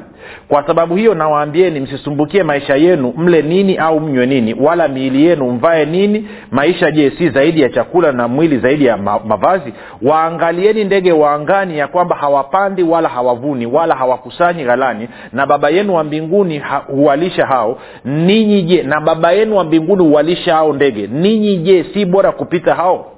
Kwa 0.47 0.67
sababu 0.67 0.95
hiyo 0.95 1.13
nawaambieni 1.15 1.79
msisumbukie 1.79 2.43
maisha 2.43 2.75
yenu 2.75 3.13
mle 3.17 3.41
nini 3.41 3.77
au 3.77 3.99
mnywe 3.99 4.25
nini 4.25 4.53
wala 4.59 4.87
miili 4.87 5.25
yenu 5.25 5.51
mvae 5.51 5.85
nini. 5.85 6.27
Maisha 6.51 6.91
je 6.91 7.09
si 7.17 7.29
zaidi 7.29 7.61
ya 7.61 7.69
chakula 7.69 8.11
na 8.11 8.27
mwili 8.27 8.57
zaidi 8.57 8.85
ya 8.85 8.97
ma- 8.97 9.19
mavazi? 9.25 9.73
Waangalieni 10.01 10.83
ndege 10.83 11.11
waangani 11.11 11.77
ya 11.77 11.87
kwamba 11.87 12.15
hawapandi 12.15 12.83
wala 12.83 13.09
hawavuni 13.09 13.65
wala 13.65 13.95
hawakusanyi 13.95 14.63
ghalani 14.63 15.09
na 15.33 15.45
baba 15.45 15.69
yenu 15.69 15.95
wa 15.95 16.03
mbinguni 16.03 16.59
ha- 16.59 16.83
huwalisha 16.87 17.45
hao. 17.47 17.77
Ninyi 18.05 18.61
je 18.61 18.83
na 18.83 19.01
baba 19.01 19.14
yenu 19.31 19.55
wa 19.57 19.63
mbinguni 19.63 20.03
huwalisha 20.03 20.55
hao 20.55 20.73
ndege. 20.73 21.07
Ninyi 21.07 21.57
je 21.57 21.85
si 21.93 22.05
bora 22.05 22.31
kupita 22.31 22.75
hao? 22.75 23.11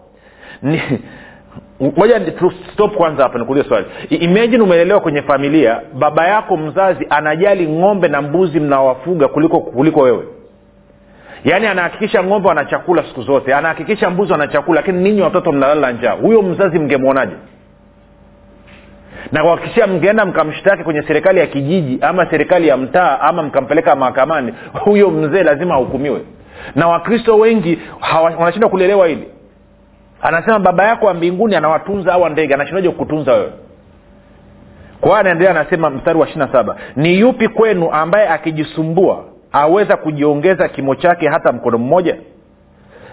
Tu- 2.39 2.53
stop 2.73 2.95
kwanza 2.95 3.23
hapa 3.23 3.39
nikuulize 3.39 3.67
swali. 3.69 3.85
Imagine 4.09 4.63
umelelewa 4.63 4.99
kwenye 4.99 5.21
familia 5.21 5.81
baba 5.93 6.27
yako 6.27 6.57
mzazi 6.57 7.07
anajali 7.09 7.67
ng'ombe 7.67 8.07
na 8.07 8.21
mbuzi 8.21 8.59
mnawafuga 8.59 9.27
kuliko 9.27 9.59
kuliko 9.59 10.01
wewe. 10.01 10.23
Yaani 11.45 11.67
anahakikisha 11.67 12.23
ng'ombe 12.23 12.47
wana 12.47 12.65
chakula 12.65 13.03
siku 13.03 13.21
zote 13.21 13.53
anahakikisha 13.55 14.09
mbuzi 14.09 14.31
wana 14.31 14.47
chakula 14.47 14.81
lakini 14.81 15.03
ninyi 15.03 15.21
watoto 15.21 15.51
mnalala 15.51 15.91
njaa. 15.91 16.11
Huyo 16.11 16.41
mzazi 16.41 16.79
mngemwonaje 16.79 17.33
na 19.31 19.41
kuhakikishia 19.43 19.87
mngeenda 19.87 20.25
mkamshtaki 20.25 20.83
kwenye 20.83 21.01
serikali 21.01 21.39
ya 21.39 21.47
kijiji 21.47 21.97
ama 22.01 22.29
serikali 22.29 22.67
ya 22.67 22.77
mtaa 22.77 23.19
ama 23.19 23.43
mkampeleka 23.43 23.95
mahakamani 23.95 24.53
huyo 24.73 25.09
mzee 25.09 25.43
lazima 25.43 25.73
ahukumiwe. 25.75 26.21
Na 26.75 26.87
wakristo 26.87 27.37
wengi 27.37 27.79
wanashindwa 28.39 28.69
kulielewa 28.69 29.07
hili. 29.07 29.27
Anasema 30.21 30.59
baba 30.59 30.83
yako 30.87 31.05
wa 31.05 31.13
mbinguni 31.13 31.55
anawatunza 31.55 32.13
awa 32.13 32.29
ndege 32.29 32.53
anashindaje 32.53 32.89
kukutunza 32.89 33.33
wewe? 33.33 33.51
Kwa 35.01 35.09
hiyo 35.09 35.19
anaendelea 35.19 35.51
anasema 35.51 35.89
mstari 35.89 36.19
wa 36.19 36.27
ishiri 36.27 36.45
na 36.45 36.51
saba 36.51 36.75
ni 36.95 37.19
yupi 37.19 37.47
kwenu 37.47 37.91
ambaye 37.91 38.29
akijisumbua 38.29 39.23
aweza 39.51 39.97
kujiongeza 39.97 40.67
kimo 40.67 40.95
chake 40.95 41.27
hata 41.29 41.51
mkono 41.51 41.77
mmoja 41.77 42.15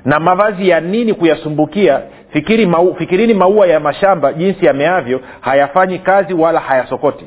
na 0.04 0.20
mavazi 0.20 0.68
ya 0.68 0.80
nini 0.80 1.14
kuyasumbukia 1.14 2.00
fikiri 2.32 2.66
mau, 2.66 2.94
fikirini 2.94 3.34
maua 3.34 3.66
ya 3.66 3.80
mashamba 3.80 4.32
jinsi 4.32 4.66
yameavyo 4.66 5.20
hayafanyi 5.40 5.98
kazi 5.98 6.34
wala 6.34 6.60
hayasokoti. 6.60 7.24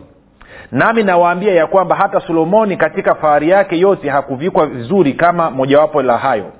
Nami 0.72 1.03
nawaambia 1.03 1.53
ya 1.53 1.67
kwamba 1.67 1.96
hata 1.96 2.19
solomoni 2.19 2.77
katika 2.77 3.15
fahari 3.15 3.50
yake 3.50 3.79
yote 3.79 4.10
hakuvikwa 4.10 4.65
vizuri 4.67 5.13
kama 5.13 5.51
mojawapo 5.51 6.01
la 6.01 6.17
hayo. 6.17 6.51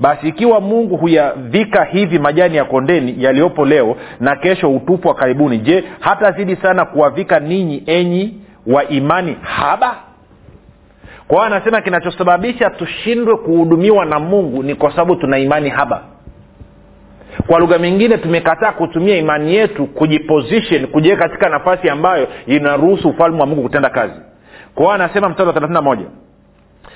Basi 0.00 0.28
ikiwa 0.28 0.60
mungu 0.60 0.96
huyavika 0.96 1.84
hivi 1.84 2.18
majani 2.18 2.56
ya 2.56 2.64
kondeni 2.64 3.14
yaliyopo 3.18 3.64
leo 3.64 3.96
na 4.20 4.36
kesho 4.36 4.68
hutupwa 4.68 5.14
karibuni 5.14 5.58
je 5.58 5.84
hatazidi 6.00 6.56
sana 6.56 6.84
kuwavika 6.84 7.40
ninyi 7.40 7.82
enyi 7.86 8.34
wa 8.66 8.88
imani 8.88 9.36
haba 9.42 9.96
kwa 11.28 11.36
hiyo 11.36 11.56
anasema 11.56 11.80
kinachosababisha 11.80 12.70
tushindwe 12.70 13.36
kuhudumiwa 13.36 14.04
na 14.04 14.18
mungu 14.18 14.62
ni 14.62 14.74
kwa 14.74 14.90
sababu 14.90 15.16
tuna 15.16 15.38
imani 15.38 15.68
haba. 15.70 16.02
Kwa 17.46 17.58
lugha 17.58 17.78
mingine 17.78 18.18
tumekataa 18.18 18.72
kutumia 18.72 19.16
imani 19.16 19.54
yetu 19.54 19.86
kujiposition 19.86 20.86
kujiweka 20.86 21.28
katika 21.28 21.48
nafasi 21.48 21.88
ambayo 21.90 22.28
inaruhusu 22.46 23.08
ufalme 23.08 23.40
wa 23.40 23.46
mungu 23.46 23.62
kutenda 23.62 23.90
kazi. 23.90 24.20
Kwa 24.74 24.84
hiyo 24.84 24.94
anasema 24.94 25.28
mstari 25.28 25.46
wa 25.46 25.52
thelathini 25.54 25.74
na 25.74 25.82
moja 25.82 26.04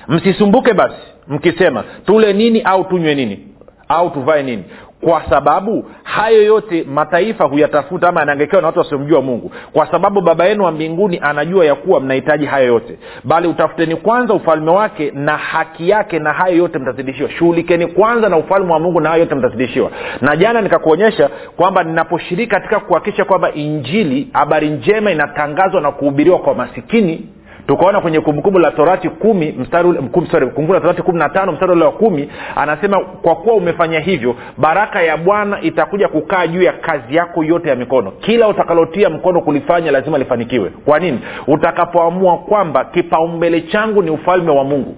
msisumbuke 0.07 0.73
basi 0.73 0.95
mkisema 1.27 1.83
tule 2.05 2.33
nini 2.33 2.61
au 2.61 2.83
tunywe 2.83 3.15
nini 3.15 3.47
au 3.87 4.09
tuvae 4.09 4.43
nini 4.43 4.63
kwa 5.01 5.23
sababu 5.29 5.85
hayo 6.03 6.43
yote 6.43 6.83
mataifa 6.93 7.45
huyatafuta 7.45 8.09
ama 8.09 8.19
yanaangekewa 8.19 8.61
na 8.61 8.67
watu 8.67 8.79
wasiomjua 8.79 9.21
mungu. 9.21 9.51
Kwa 9.73 9.91
sababu 9.91 10.21
baba 10.21 10.45
yenu 10.45 10.63
wa 10.63 10.71
mbinguni 10.71 11.19
anajua 11.23 11.65
ya 11.65 11.75
kuwa 11.75 11.99
mnahitaji 11.99 12.45
hayo 12.45 12.65
yote. 12.67 12.99
Bali 13.23 13.47
utafuteni 13.47 13.95
kwanza 13.95 14.33
ufalme 14.33 14.71
wake 14.71 15.11
na 15.15 15.37
haki 15.37 15.89
yake 15.89 16.19
na 16.19 16.33
hayo 16.33 16.57
yote 16.57 16.79
mtazidishiwa. 16.79 17.29
Shughulikeni 17.29 17.87
kwanza 17.87 18.29
na 18.29 18.37
ufalme 18.37 18.73
wa 18.73 18.79
mungu 18.79 18.99
na 19.01 19.09
hayo 19.09 19.21
yote 19.21 19.35
mtazidishiwa. 19.35 19.91
Na 20.21 20.35
jana 20.35 20.61
nikakuonyesha 20.61 21.29
kwamba 21.57 21.83
ninaposhiriki 21.83 22.51
katika 22.51 22.79
kuhakikisha 22.79 23.25
kwamba 23.25 23.51
injili 23.51 24.27
habari 24.33 24.69
njema 24.69 25.11
inatangazwa 25.11 25.81
na 25.81 25.91
kuhubiriwa 25.91 26.39
kwa 26.39 26.55
masikini 26.55 27.27
tukaona 27.69 28.01
kwenye 28.01 28.19
kumbukumbu 28.19 28.59
la 28.59 28.71
torati 28.71 29.09
kumi 29.09 29.51
mstari 29.51 29.87
kumbukumbu 30.29 30.73
la 30.73 30.79
torati 30.79 31.01
kumi 31.01 31.19
na 31.19 31.29
tano 31.29 31.51
mstari 31.51 31.71
ule 31.71 31.85
wa 31.85 31.91
kumi 31.91 32.29
anasema 32.55 32.99
kwa 32.99 33.35
kuwa 33.35 33.55
umefanya 33.55 33.99
hivyo 33.99 34.35
baraka 34.57 35.01
ya 35.01 35.17
bwana 35.17 35.61
itakuja 35.61 36.07
kukaa 36.07 36.47
juu 36.47 36.61
ya 36.61 36.73
kazi 36.73 37.15
yako 37.15 37.43
yote 37.43 37.69
ya 37.69 37.75
mikono. 37.75 38.11
Kila 38.11 38.47
utakalotia 38.47 39.09
mkono 39.09 39.41
kulifanya 39.41 39.91
lazima 39.91 40.17
lifanikiwe. 40.17 40.69
Kwa 40.85 40.99
nini? 40.99 41.19
Utakapoamua 41.47 42.37
kwamba 42.37 42.85
kipaumbele 42.85 43.61
changu 43.61 44.01
ni 44.01 44.09
ufalme 44.09 44.51
wa 44.51 44.63
mungu. 44.63 44.95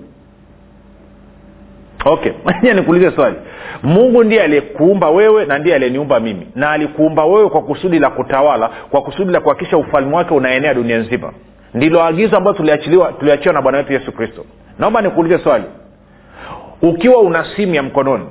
Okay. 2.06 2.32
Nikuulize 2.76 3.12
swali. 3.12 3.36
Mungu 3.84 4.24
ndiye 4.24 4.44
aliyekuumba 4.44 5.10
wewe 5.10 5.46
na 5.46 5.58
ndiye 5.58 5.76
aliyeniumba 5.76 6.20
mimi. 6.20 6.48
Na 6.56 6.72
alikuumba 6.72 7.26
wewe 7.26 7.50
kwa 7.50 7.62
kusudi 7.62 8.00
la 8.00 8.10
kutawala 8.10 8.70
kwa 8.90 9.02
kusudi 9.02 9.32
la 9.32 9.40
kuhakikisha 9.42 9.78
ufalme 9.78 10.16
wake 10.16 10.34
unaenea 10.34 10.74
dunia 10.74 10.98
nzima 10.98 11.34
ndilo 11.74 12.04
agizo 12.04 12.38
ambayo 12.38 12.56
tuliachiwa 13.20 13.54
na 13.54 13.62
bwana 13.62 13.78
wetu 13.78 13.94
yesu 13.94 14.12
kristo. 14.12 14.46
Naomba 14.80 15.02
nikuulize 15.02 15.40
swali. 15.44 15.66
Ukiwa 16.82 17.22
una 17.22 17.46
simu 17.56 17.76
ya 17.76 17.84
mkononi 17.84 18.26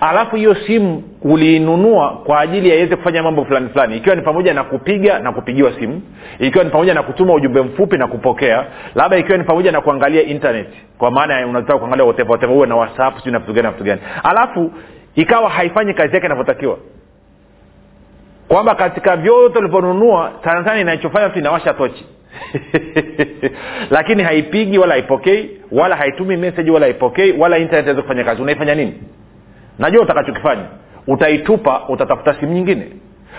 alafu 0.00 0.36
hiyo 0.36 0.54
simu 0.54 1.02
uliinunua 1.22 2.10
kwa 2.24 2.40
ajili 2.40 2.68
ya 2.68 2.76
iweze 2.76 2.96
kufanya 2.96 3.22
mambo 3.22 3.44
fulani 3.44 3.68
fulani 3.68 3.96
ikiwa 3.96 4.16
ni 4.16 4.22
pamoja 4.22 4.54
na 4.54 4.64
kupiga 4.64 5.18
na 5.18 5.32
kupigiwa 5.32 5.72
simu 5.72 6.02
ikiwa 6.38 6.64
ni 6.64 6.70
pamoja 6.70 6.94
na 6.94 7.02
kutuma 7.02 7.34
ujumbe 7.34 7.62
mfupi 7.62 7.98
na 7.98 8.06
kupokea 8.06 8.66
labda 8.94 9.16
ikiwa 9.16 9.38
ni 9.38 9.44
pamoja 9.44 9.72
na 9.72 9.80
kuangalia 9.80 10.22
internet 10.22 10.68
kwa 10.98 11.10
maana 11.10 11.46
unataka 11.46 11.78
kuangalia 11.78 12.04
whatever, 12.04 12.30
whatever, 12.30 12.56
uwe 12.56 12.66
na 12.66 12.76
whatsapp 12.76 13.16
sijui 13.16 13.32
na 13.32 13.38
vitu 13.38 13.52
gani 13.52 13.62
na 13.66 13.70
vitu 13.72 13.84
gani. 13.84 14.00
Alafu 14.22 14.72
ikawa 15.14 15.50
haifanyi 15.50 15.94
kazi 15.94 16.14
yake 16.14 16.26
inavyotakiwa. 16.26 16.78
Kwamba 18.48 18.74
katika 18.74 19.16
vyote 19.16 19.58
ulivyonunua 19.58 20.32
sana 20.44 20.64
sana 20.64 20.80
inachofanya 20.80 21.28
tu 21.28 21.38
inawasha 21.38 21.74
tochi 21.74 22.06
lakini 23.90 24.22
haipigi 24.22 24.78
wala 24.78 24.94
haipokei 24.94 25.50
wala 25.72 25.96
haitumi 25.96 26.36
message 26.36 26.70
wala 26.70 26.86
haipokei 26.86 27.32
wala 27.32 27.58
internet 27.58 27.86
aweze 27.86 28.02
kufanya 28.02 28.24
kazi. 28.24 28.42
Unaifanya 28.42 28.74
nini? 28.74 28.94
Najua 29.78 30.02
utakachokifanya. 30.02 30.64
Utaitupa 31.06 31.82
utatafuta 31.88 32.34
simu 32.40 32.52
nyingine. 32.52 32.86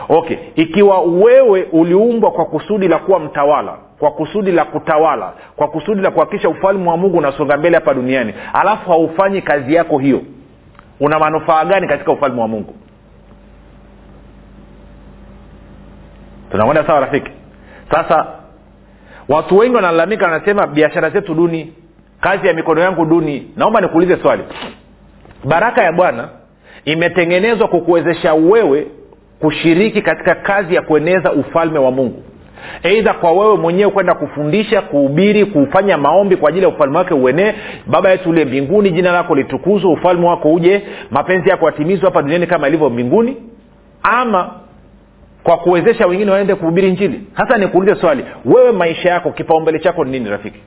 Okay. 0.10 0.38
Ikiwa 0.56 1.02
wewe 1.02 1.64
uliumbwa 1.64 2.32
kwa 2.32 2.46
kusudi 2.46 2.88
la 2.88 3.00
kuwa 3.00 3.20
mtawala 3.20 3.78
kwa 4.00 4.12
kusudi 4.12 4.52
la 4.52 4.66
kutawala 4.66 5.34
kwa 5.56 5.68
kusudi 5.68 6.02
la 6.02 6.12
kuhakikisha 6.12 6.50
ufalme 6.50 6.90
wa 6.90 6.98
mungu 6.98 7.18
unasonga 7.18 7.58
mbele 7.58 7.76
hapa 7.76 7.94
duniani 7.94 8.34
alafu 8.54 8.90
haufanyi 8.92 9.42
kazi 9.42 9.74
yako 9.74 9.98
hiyo 9.98 10.22
una 11.00 11.20
manufaa 11.20 11.66
gani 11.66 11.88
katika 11.88 12.12
ufalme 12.12 12.42
wa 12.42 12.48
mungu? 12.48 12.76
Tunakwenda 16.52 16.88
sawa 16.88 17.00
rafiki? 17.00 17.32
Sasa 17.92 18.28
watu 19.36 19.58
wengi 19.58 19.76
wanalalamika 19.76 20.26
wanasema 20.26 20.68
biashara 20.68 21.10
zetu 21.10 21.34
duni 21.34 21.74
kazi 22.22 22.48
ya 22.48 22.54
mikono 22.54 22.82
yangu 22.82 23.06
duni. 23.06 23.48
Naomba 23.58 23.82
nikuulize 23.82 24.18
swali. 24.22 24.44
Baraka 25.44 25.84
ya 25.84 25.92
bwana 25.92 26.30
imetengenezwa 26.86 27.68
kukuwezesha 27.68 28.34
wewe 28.34 28.88
kushiriki 29.40 30.02
katika 30.02 30.36
kazi 30.36 30.76
ya 30.76 30.82
kueneza 30.82 31.32
ufalme 31.32 31.80
wa 31.80 31.92
mungu. 31.92 32.24
Eidha 32.84 33.14
kwa 33.14 33.32
wewe 33.32 33.58
mwenyewe 33.58 33.92
kwenda 33.92 34.14
kufundisha 34.16 34.82
kuhubiri 34.82 35.46
kufanya 35.46 35.98
maombi 35.98 36.36
kwa 36.36 36.50
ajili 36.50 36.64
ya 36.66 36.70
ufalme 36.70 36.98
wake 36.98 37.14
uenee. 37.14 37.54
Baba 37.88 38.10
yetu 38.12 38.30
uliye 38.30 38.46
mbinguni 38.46 38.92
jina 38.92 39.12
lako 39.12 39.36
litukuzwe 39.36 39.92
ufalme 39.92 40.28
wako 40.28 40.54
uje 40.54 40.82
mapenzi 41.12 41.50
yako 41.50 41.66
yatimizwe 41.66 42.06
hapa 42.10 42.22
duniani 42.22 42.48
kama 42.48 42.68
ilivyo 42.68 42.90
mbinguni. 42.90 43.38
Ama 44.04 44.50
kwa 45.44 45.58
kuwezesha 45.58 46.08
wengine 46.08 46.32
waende 46.32 46.56
kuhubiri 46.56 46.92
njili 46.92 47.28
hasa 47.34 47.58
nikuulize 47.58 48.02
swali 48.02 48.26
wewe 48.46 48.72
maisha 48.72 49.10
yako 49.10 49.32
kipaumbele 49.32 49.80
chako 49.80 50.06
ni 50.06 50.12
nini 50.12 50.30
rafiki? 50.30 50.60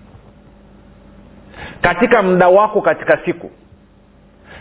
Katika 1.81 2.23
muda 2.23 2.49
wako 2.49 2.81
katika 2.81 3.19
siku 3.25 3.51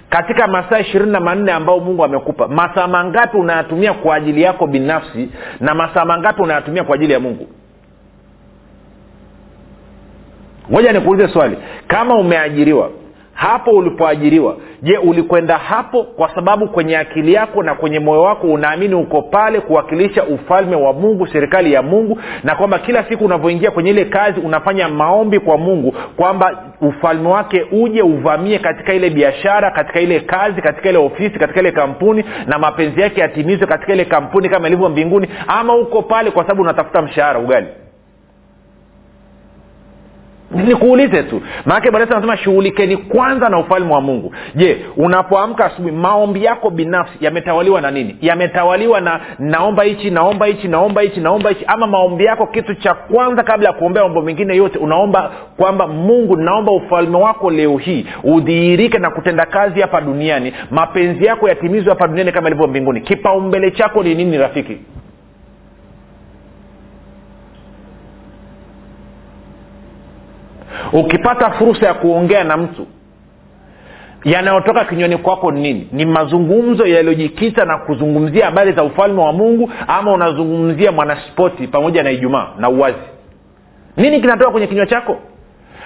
katika 0.10 0.48
masaa 0.48 0.80
ishirini 0.80 1.12
na 1.12 1.20
manne 1.20 1.52
ambao 1.52 1.80
mungu 1.80 2.04
amekupa 2.04 2.48
masaa 2.48 2.88
mangapi 2.88 3.38
unayatumia 3.38 3.94
kwa 3.94 4.16
ajili 4.16 4.42
yako 4.42 4.68
binafsi 4.68 5.30
na 5.60 5.74
masaa 5.76 6.06
mangapi 6.06 6.42
unayatumia 6.42 6.84
kwa 6.84 6.96
ajili 6.96 7.14
ya 7.14 7.20
mungu? 7.20 7.48
Moja 10.70 10.92
nikuulize 10.94 11.34
swali 11.34 11.58
kama 11.88 12.16
umeajiriwa 12.16 12.90
hapo 13.34 13.72
ulipoajiriwa. 13.72 14.56
Je 14.82 14.98
ulikwenda 14.98 15.58
hapo 15.58 16.04
kwa 16.04 16.36
sababu 16.36 16.68
kwenye 16.68 16.98
akili 16.98 17.34
yako 17.34 17.64
na 17.64 17.76
kwenye 17.76 18.00
moyo 18.00 18.22
wako 18.22 18.48
unaamini 18.48 18.96
uko 18.96 19.22
pale 19.22 19.60
kuwakilisha 19.60 20.24
ufalme 20.24 20.76
wa 20.76 20.94
mungu 20.94 21.28
serikali 21.28 21.74
ya 21.74 21.82
mungu 21.82 22.20
na 22.44 22.56
kwamba 22.56 22.80
kila 22.80 23.04
siku 23.04 23.26
unavyoingia 23.26 23.72
kwenye 23.72 23.90
ile 23.90 24.06
kazi 24.06 24.40
unafanya 24.40 24.90
maombi 24.90 25.40
kwa 25.40 25.58
mungu 25.58 25.96
kwamba 26.18 26.64
ufalme 26.82 27.30
wake 27.30 27.66
uje 27.72 28.02
uvamie 28.02 28.60
katika 28.60 28.94
ile 28.94 29.10
biashara 29.10 29.72
katika 29.72 30.00
ile 30.00 30.20
kazi 30.20 30.62
katika 30.62 30.90
ile 30.90 30.98
ofisi 30.98 31.40
katika 31.40 31.60
ile 31.60 31.72
kampuni 31.72 32.26
na 32.48 32.60
mapenzi 32.60 33.02
yake 33.02 33.22
yatimizwe 33.22 33.68
katika 33.68 33.94
ile 33.94 34.06
kampuni 34.06 34.50
kama 34.50 34.68
ilivyo 34.68 34.90
mbinguni? 34.90 35.28
Ama 35.48 35.76
uko 35.76 36.02
pale 36.02 36.32
kwa 36.32 36.44
sababu 36.44 36.62
unatafuta 36.62 37.02
mshahara? 37.02 37.40
Ugali 37.40 37.68
nikuulize 40.54 41.24
tu. 41.24 41.42
Maanake 41.66 41.92
bwana 41.92 42.06
yesu 42.06 42.14
anasema 42.18 42.38
shughulikeni 42.38 42.98
kwanza 42.98 43.50
na 43.50 43.60
ufalme 43.60 43.94
wa 43.94 44.02
mungu. 44.02 44.34
Je 44.56 44.78
unapoamka 44.98 45.66
asubuhi 45.66 45.96
maombi 45.96 46.44
yako 46.44 46.70
binafsi 46.70 47.14
yametawaliwa 47.22 47.82
na 47.82 47.92
nini? 47.92 48.16
Yametawaliwa 48.22 49.02
na 49.02 49.20
naomba 49.40 49.84
hichi 49.84 50.10
naomba 50.12 50.46
hichi 50.46 50.68
naomba 50.68 51.02
hichi 51.02 51.20
naomba 51.20 51.50
hichi? 51.50 51.66
Ama 51.68 51.88
maombi 51.88 52.24
yako 52.26 52.48
kitu 52.48 52.76
cha 52.76 52.94
kwanza 52.94 53.44
kabla 53.44 53.70
ya 53.70 53.74
kuombea 53.76 54.04
mambo 54.04 54.22
mengine 54.22 54.56
yote 54.56 54.80
unaomba 54.80 55.32
kwamba 55.58 55.88
mungu 55.88 56.36
naomba 56.38 56.72
ufalme 56.72 57.18
wako 57.18 57.52
leo 57.52 57.78
hii 57.78 58.06
udhihirike 58.24 58.98
na 59.00 59.10
kutenda 59.10 59.46
kazi 59.46 59.82
hapa 59.82 60.02
duniani. 60.02 60.54
Mapenzi 60.72 61.26
yako 61.26 61.50
yatimizwe 61.50 61.90
hapa 61.94 62.08
duniani 62.08 62.32
kama 62.32 62.48
ilivyo 62.48 62.68
mbinguni. 62.68 63.02
Kipaumbele 63.02 63.72
chako 63.72 64.04
ni 64.04 64.16
nini 64.16 64.38
rafiki 64.38 64.78
ukipata 70.94 71.52
fursa 71.52 71.86
ya 71.88 71.94
kuongea 71.94 72.44
na 72.44 72.58
mtu 72.58 72.88
yanayotoka 74.24 74.86
kinywani 74.86 75.18
kwako 75.18 75.52
ni 75.52 75.62
nini? 75.62 75.88
Ni 75.92 76.06
mazungumzo 76.06 76.86
yaliyojikita 76.86 77.66
na 77.66 77.78
kuzungumzia 77.78 78.46
habari 78.46 78.72
za 78.72 78.84
ufalme 78.84 79.22
wa 79.22 79.34
mungu 79.34 79.72
ama 79.88 80.14
unazungumzia 80.14 80.92
mwanaspoti 80.92 81.68
pamoja 81.68 82.04
na 82.04 82.12
ijumaa 82.12 82.48
na 82.60 82.70
uwazi? 82.70 82.98
Nini 83.98 84.22
kinatoka 84.22 84.52
kwenye 84.52 84.68
kinywa 84.68 84.86
chako? 84.86 85.18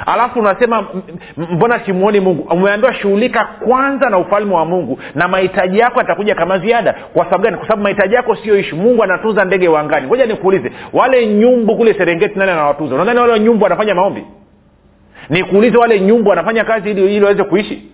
Alafu 0.05 0.39
unasema 0.39 0.77
"M- 0.93 1.01
m- 1.37 1.47
mbona 1.55 1.79
simuoni 1.85 2.19
mungu? 2.19 2.47
Umeambiwa 2.53 2.93
shughulika 2.93 3.47
kwanza 3.65 4.09
na 4.09 4.17
ufalme 4.17 4.53
wa 4.55 4.65
mungu 4.65 4.99
na 5.15 5.27
mahitaji 5.27 5.79
yako 5.79 5.99
yatakuja 5.99 6.35
kama 6.35 6.59
ziada. 6.59 6.93
Kwa 7.13 7.25
sababu 7.25 7.43
gani? 7.43 7.57
Kwa 7.57 7.67
sababu 7.67 7.83
mahitaji 7.83 8.15
yako 8.15 8.35
sio 8.35 8.57
ishi. 8.59 8.75
Mungu 8.75 9.03
anatunza 9.03 9.45
ndege 9.45 9.67
wangani 9.67 10.07
ngoja 10.07 10.25
nikuulize 10.25 10.71
wale 10.93 11.27
nyumbu 11.27 11.75
kule 11.77 11.93
serengeti 11.93 12.39
nani 12.39 12.51
anawatunza 12.51 12.95
unadhani 12.95 13.19
wale 13.19 13.39
nyumbu 13.39 13.63
wanafanya 13.63 13.95
maombi 13.95 14.25
nikuulize 15.29 15.77
wale 15.77 15.99
nyumbu 15.99 16.29
wanafanya 16.29 16.63
kazi 16.63 16.91
ili 16.91 17.15
ili 17.15 17.23
waweze 17.25 17.43
kuishi? 17.43 17.91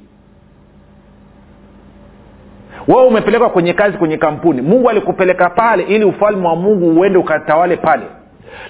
Wewe 2.88 3.04
umepelekwa 3.06 3.50
kwenye 3.50 3.74
kazi 3.74 3.98
kwenye 3.98 4.18
kampuni. 4.18 4.62
Mungu 4.62 4.90
alikupeleka 4.90 5.50
pale 5.50 5.84
ili 5.84 6.06
ufalme 6.06 6.48
wa 6.48 6.56
mungu 6.56 7.00
uende 7.00 7.18
ukatawale 7.18 7.78
pale. 7.78 8.04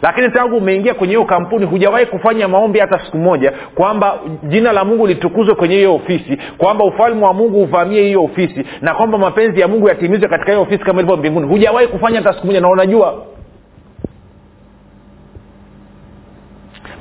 Lakini 0.02 0.30
tangu 0.30 0.58
umeingia 0.58 0.94
kwenye 0.94 1.14
hiyo 1.14 1.26
kampuni 1.26 1.66
hujawahi 1.66 2.06
kufanya 2.06 2.48
maombi 2.48 2.80
hata 2.80 3.00
siku 3.06 3.18
moja 3.18 3.54
kwamba 3.76 4.20
jina 4.44 4.72
la 4.72 4.86
mungu 4.86 5.08
litukuzwe 5.08 5.56
kwenye 5.56 5.76
hiyo 5.76 5.96
ofisi 5.96 6.38
kwamba 6.58 6.86
ufalme 6.86 7.26
wa 7.26 7.34
mungu 7.34 7.62
uvamie 7.64 8.02
hiyo 8.02 8.24
ofisi 8.24 8.66
na 8.82 8.94
kwamba 8.94 9.18
mapenzi 9.18 9.60
ya 9.62 9.68
mungu 9.68 9.88
yatimizwe 9.88 10.30
katika 10.30 10.52
hiyo 10.52 10.62
ofisi 10.62 10.84
kama 10.84 11.00
ilivyo 11.00 11.18
mbinguni. 11.18 11.48
Hujawahi 11.48 11.88
kufanya 11.88 12.18
hata 12.22 12.34
siku 12.34 12.48
moja 12.48 12.62
na 12.62 12.70
unajua 12.70 13.26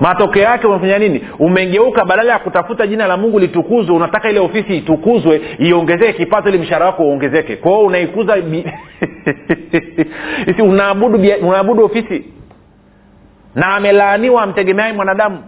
matokeo 0.03 0.43
yake 0.43 0.67
umefanya 0.67 0.99
nini? 0.99 1.25
Umegeuka 1.39 2.05
badala 2.05 2.33
ya 2.33 2.39
kutafuta 2.39 2.87
jina 2.87 3.07
la 3.07 3.17
mungu 3.17 3.39
litukuzwe 3.39 3.97
unataka 3.97 4.31
ile 4.31 4.41
ofisi 4.41 4.77
itukuzwe 4.77 5.41
iongezeke 5.59 6.13
kipato 6.13 6.49
ili 6.49 6.59
mshahara 6.59 6.87
wako 6.87 7.03
uongezeke. 7.05 7.57
Kwa 7.57 7.71
hiyo 7.73 7.87
unaikuza 7.87 8.37
bi- 8.37 8.65
unaabudu 10.71 11.19
bia- 11.19 11.39
unaabudu 11.39 11.85
ofisi. 11.85 12.25
Na 13.55 13.67
amelaaniwa 13.75 14.43
amtegemeai 14.43 14.93
mwanadamu. 14.93 15.45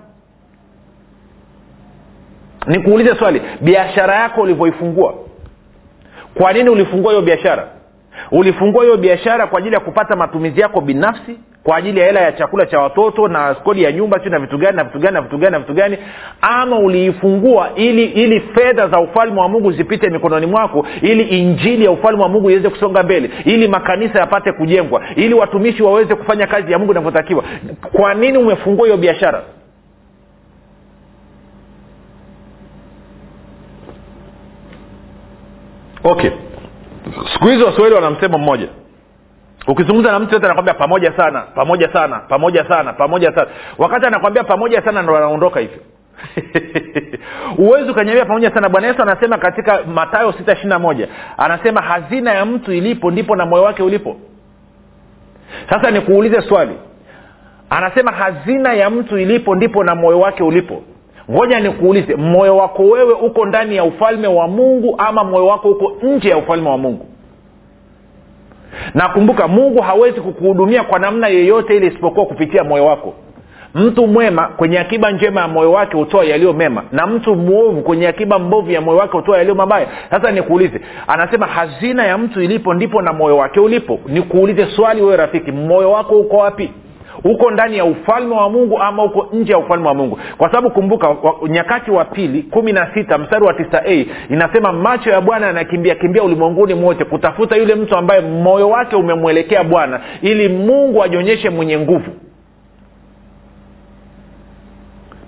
Nikuulize 2.67 3.15
swali 3.17 3.43
biashara 3.61 4.15
yako 4.15 4.41
ulivyoifungua 4.41 5.15
kwa 6.35 6.53
nini 6.53 6.71
ulifungua 6.71 7.13
hiyo 7.13 7.23
biashara? 7.25 7.69
Ulifungua 8.31 8.85
hiyo 8.85 8.97
biashara 8.97 9.47
kwa 9.47 9.59
ajili 9.59 9.75
ya 9.75 9.81
kupata 9.81 10.17
matumizi 10.17 10.61
yako 10.61 10.81
binafsi 10.81 11.39
kwa 11.65 11.77
ajili 11.77 12.01
ya 12.01 12.07
hela 12.07 12.21
ya 12.21 12.33
chakula 12.33 12.67
cha 12.67 12.81
watoto 12.81 13.29
na 13.29 13.55
kodi 13.55 13.83
ya 13.83 13.93
nyumba 13.93 14.21
si 14.25 14.31
na 14.31 14.39
vitu 14.39 14.59
gani 14.59 14.77
na 14.77 14.85
vitu 14.85 14.99
gani 14.99 15.15
na 15.15 15.21
vitu 15.23 15.39
gani 15.39 15.53
na 15.53 15.59
vitu 15.59 15.75
gani 15.75 15.99
ama 16.41 16.79
uliifungua 16.79 17.71
ili 17.75 18.05
ili 18.05 18.41
fedha 18.41 18.89
za 18.89 19.01
ufalme 19.01 19.41
wa 19.41 19.49
mungu 19.49 19.73
zipite 19.73 20.11
mikononi 20.11 20.47
mwako 20.47 20.87
ili 21.03 21.23
injili 21.23 21.85
ya 21.85 21.91
ufalme 21.91 22.23
wa 22.23 22.29
mungu 22.29 22.51
iweze 22.51 22.69
kusonga 22.71 23.03
mbele 23.03 23.31
ili 23.45 23.69
makanisa 23.69 24.19
yapate 24.19 24.53
kujengwa 24.53 25.03
ili 25.17 25.35
watumishi 25.35 25.83
waweze 25.83 26.15
kufanya 26.15 26.47
kazi 26.47 26.73
ya 26.73 26.79
mungu 26.79 26.93
inavyotakiwa. 26.93 27.45
Kwa 27.93 28.15
nini 28.15 28.39
umefungua 28.39 28.87
hiyo 28.87 28.97
biashara? 28.97 29.43
Okay. 36.05 36.31
Siku 37.33 37.45
hizi 37.49 37.63
waswahili 37.65 37.95
wana 37.95 38.11
msemo 38.11 38.39
mmoja 38.39 38.69
ukizungumza 39.67 40.13
na 40.13 40.19
mtu 40.19 40.35
yote 40.35 40.47
anakwambia 40.47 40.75
pamoja 40.75 41.13
sana 41.17 41.41
pamoja 41.41 41.93
sana 41.93 42.19
pamoja 42.19 42.69
sana 42.69 42.93
pamoja 42.93 43.35
sana. 43.35 43.47
Wakati 43.79 44.07
anakwambia 44.07 44.45
pamoja 44.45 44.83
sana 44.83 45.03
ndo 45.03 45.17
anaondoka 45.17 45.61
hivyo. 45.61 45.79
Huwezi 47.57 47.91
ukanyambia 47.91 48.25
pamoja 48.25 48.55
sana. 48.55 48.69
Bwana 48.69 48.87
yesu 48.87 49.03
anasema 49.03 49.39
katika 49.39 49.83
matayo 49.83 50.33
sita 50.33 50.53
ishiri 50.53 50.69
na 50.69 50.79
moja 50.79 51.09
anasema 51.39 51.83
hazina 51.83 52.33
ya 52.33 52.45
mtu 52.45 52.73
ilipo 52.73 53.11
ndipo 53.11 53.37
na 53.37 53.47
moyo 53.47 53.63
wake 53.63 53.83
ulipo. 53.83 54.17
Sasa 55.71 55.91
nikuulize 55.91 56.43
swali. 56.43 56.75
Anasema 57.71 58.13
hazina 58.13 58.75
ya 58.75 58.91
mtu 58.91 59.19
ilipo 59.19 59.55
ndipo 59.55 59.85
na 59.85 59.95
moyo 59.95 60.21
wake 60.21 60.43
ulipo. 60.43 60.83
Ngoja 61.31 61.61
nikuulize 61.61 62.15
moyo 62.15 62.57
wako 62.57 62.83
wewe 62.83 63.13
uko 63.13 63.47
ndani 63.47 63.77
ya 63.77 63.85
ufalme 63.85 64.29
wa 64.29 64.49
mungu 64.49 64.95
ama 64.99 65.25
moyo 65.25 65.47
wako 65.47 65.69
uko 65.71 65.97
nje 66.03 66.29
ya 66.29 66.37
ufalme 66.37 66.69
wa 66.69 66.79
mungu 66.79 67.07
na 68.95 69.09
kumbuka 69.09 69.49
mungu 69.49 69.83
hawezi 69.83 70.21
kukuhudumia 70.21 70.83
kwa 70.83 70.99
namna 70.99 71.29
yeyote 71.29 71.77
ile 71.77 71.87
isipokuwa 71.87 72.27
kupitia 72.27 72.65
moyo 72.65 72.87
wako. 72.87 73.15
Mtu 73.75 74.07
mwema 74.07 74.49
kwenye 74.49 74.79
akiba 74.79 75.11
njema 75.11 75.41
ya 75.41 75.49
moyo 75.49 75.73
wake 75.73 75.97
hutoa 75.97 76.25
yaliyo 76.25 76.53
mema 76.53 76.83
na 76.93 77.07
mtu 77.07 77.35
mwovu 77.35 77.83
kwenye 77.83 78.09
akiba 78.09 78.39
mbovu 78.39 78.71
ya 78.71 78.81
moyo 78.81 78.99
wake 78.99 79.13
hutoa 79.17 79.37
yaliyo 79.39 79.55
mabaya. 79.55 79.87
Sasa 80.11 80.31
nikuulize 80.31 80.81
anasema 81.07 81.47
hazina 81.47 82.07
ya 82.07 82.19
mtu 82.19 82.43
ilipo 82.43 82.75
ndipo 82.75 83.03
na 83.03 83.13
moyo 83.13 83.37
wake 83.37 83.61
ulipo. 83.61 84.01
Nikuulize 84.07 84.67
swali 84.67 85.03
wewe 85.03 85.17
rafiki 85.17 85.53
moyo 85.53 85.91
wako 85.93 86.15
uko 86.21 86.37
wapi 86.37 86.71
uko 87.25 87.51
ndani 87.51 87.77
ya 87.77 87.85
ufalme 87.85 88.35
wa 88.35 88.51
mungu 88.51 88.79
ama 88.79 89.05
uko 89.05 89.29
nje 89.33 89.53
ya 89.53 89.59
ufalme 89.59 89.89
wa 89.89 89.95
mungu? 89.95 90.19
Kwa 90.39 90.49
sababu 90.49 90.71
kumbuka 90.71 91.09
wa, 91.09 91.49
nyakati 91.49 91.91
wa 91.91 92.05
pili 92.05 92.43
kumi 92.43 92.73
na 92.73 92.95
sita 92.95 93.19
mstari 93.19 93.45
wa 93.45 93.55
tisa 93.55 93.83
a 93.87 94.07
inasema 94.31 94.73
macho 94.73 95.11
ya 95.11 95.21
bwana 95.21 95.47
yanakimbia 95.47 95.95
kimbia 95.95 96.23
ulimwenguni 96.23 96.75
mwote 96.75 97.05
kutafuta 97.05 97.57
yule 97.57 97.75
mtu 97.75 97.97
ambaye 97.97 98.21
moyo 98.21 98.69
wake 98.69 98.97
umemwelekea 98.97 99.65
bwana 99.65 100.01
ili 100.23 100.49
mungu 100.49 101.03
ajionyeshe 101.03 101.51
mwenye 101.51 101.79
nguvu. 101.79 102.11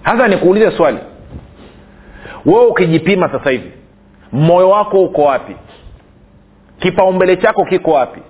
Hasa 0.02 0.28
nikuulize 0.28 0.70
swali. 0.70 0.98
Wewe 2.46 2.66
ukijipima 2.66 3.28
sasa 3.28 3.50
hivi 3.50 3.72
moyo 4.32 4.68
wako 4.70 5.02
uko 5.02 5.22
wapi? 5.22 5.56
Kipaumbele 6.78 7.36
chako 7.36 7.64
kiko 7.64 7.90
wapi 7.90 8.20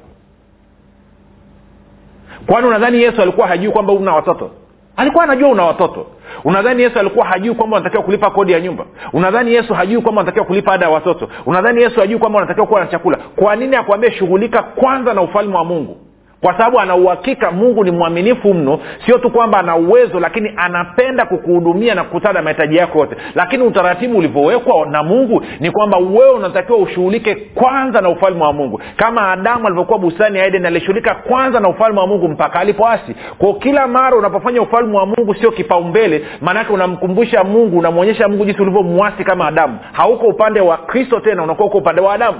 kwani 2.46 2.66
unadhani 2.66 3.02
yesu 3.02 3.22
alikuwa 3.22 3.46
hajui 3.48 3.72
kwamba 3.72 3.92
una 3.92 4.12
watoto? 4.14 4.50
Alikuwa 4.96 5.24
anajua 5.24 5.48
una 5.48 5.64
watoto. 5.64 6.06
Unadhani 6.44 6.82
yesu 6.82 6.98
alikuwa 6.98 7.26
hajui 7.26 7.54
kwamba 7.54 7.76
unatakiwa 7.76 8.02
kulipa 8.02 8.30
kodi 8.30 8.52
ya 8.52 8.60
nyumba? 8.60 8.84
Unadhani 9.12 9.54
yesu 9.54 9.74
hajui 9.74 10.02
kwamba 10.02 10.20
unatakiwa 10.20 10.44
kulipa 10.46 10.72
ada 10.72 10.84
ya 10.86 10.90
watoto? 10.92 11.28
Unadhani 11.46 11.82
yesu 11.82 12.00
hajui 12.00 12.18
kwamba 12.18 12.38
unatakiwa 12.38 12.66
kuwa 12.66 12.80
na 12.80 12.86
chakula? 12.86 13.18
Kwa 13.36 13.56
nini 13.56 13.76
akuambia 13.76 14.12
shughulika 14.12 14.62
kwanza 14.62 15.14
na 15.14 15.22
ufalme 15.22 15.56
wa 15.56 15.64
mungu 15.64 15.96
kwa 16.40 16.52
sababu 16.58 16.80
ana 16.80 16.96
uhakika 16.96 17.50
mungu 17.50 17.84
ni 17.84 17.90
mwaminifu 17.90 18.54
mno 18.54 18.78
sio 19.06 19.18
tu 19.18 19.30
kwamba 19.30 19.58
ana 19.58 19.76
uwezo 19.76 20.20
lakini 20.20 20.52
anapenda 20.56 21.26
kukuhudumia 21.26 21.94
na 21.94 22.04
kukutana 22.04 22.32
na 22.34 22.42
mahitaji 22.42 22.76
yako 22.76 22.98
yote. 22.98 23.16
Lakini 23.34 23.62
utaratibu 23.62 24.18
ulivyowekwa 24.18 24.86
na 24.86 25.02
mungu 25.02 25.42
ni 25.60 25.70
kwamba 25.70 25.98
wewe 25.98 26.30
unatakiwa 26.30 26.78
ushughulike 26.78 27.34
kwanza 27.34 28.00
na 28.00 28.08
ufalme 28.08 28.44
wa 28.44 28.52
mungu. 28.52 28.80
Kama 28.96 29.32
adamu 29.32 29.66
alivyokuwa 29.66 29.98
bustani 29.98 30.38
ya 30.38 30.44
alishughulika 30.44 31.14
kwanza 31.14 31.60
na 31.60 31.68
ufalme 31.68 32.00
wa 32.00 32.06
mungu 32.06 32.28
mpaka 32.28 32.60
alipoasi. 32.60 33.16
Kwao 33.38 33.54
kila 33.54 33.86
mara 33.86 34.16
unapofanya 34.16 34.62
ufalme 34.62 34.98
wa 34.98 35.06
mungu 35.06 35.34
sio 35.34 35.50
kipaumbele 35.50 36.24
maanake 36.40 36.72
unamkumbusha 36.72 37.44
mungu 37.44 37.78
unamwonyesha 37.78 38.28
mungu 38.28 38.44
jinsi 38.44 38.62
ulivyomwasi 38.62 39.24
kama 39.24 39.46
adamu. 39.46 39.78
Hauko 39.92 40.26
upande 40.26 40.60
wa 40.60 40.76
kristo 40.76 41.20
tena 41.20 41.42
unakuwa 41.42 41.68
uko 41.68 41.78
upande 41.78 42.00
wa 42.00 42.14
adamu 42.14 42.38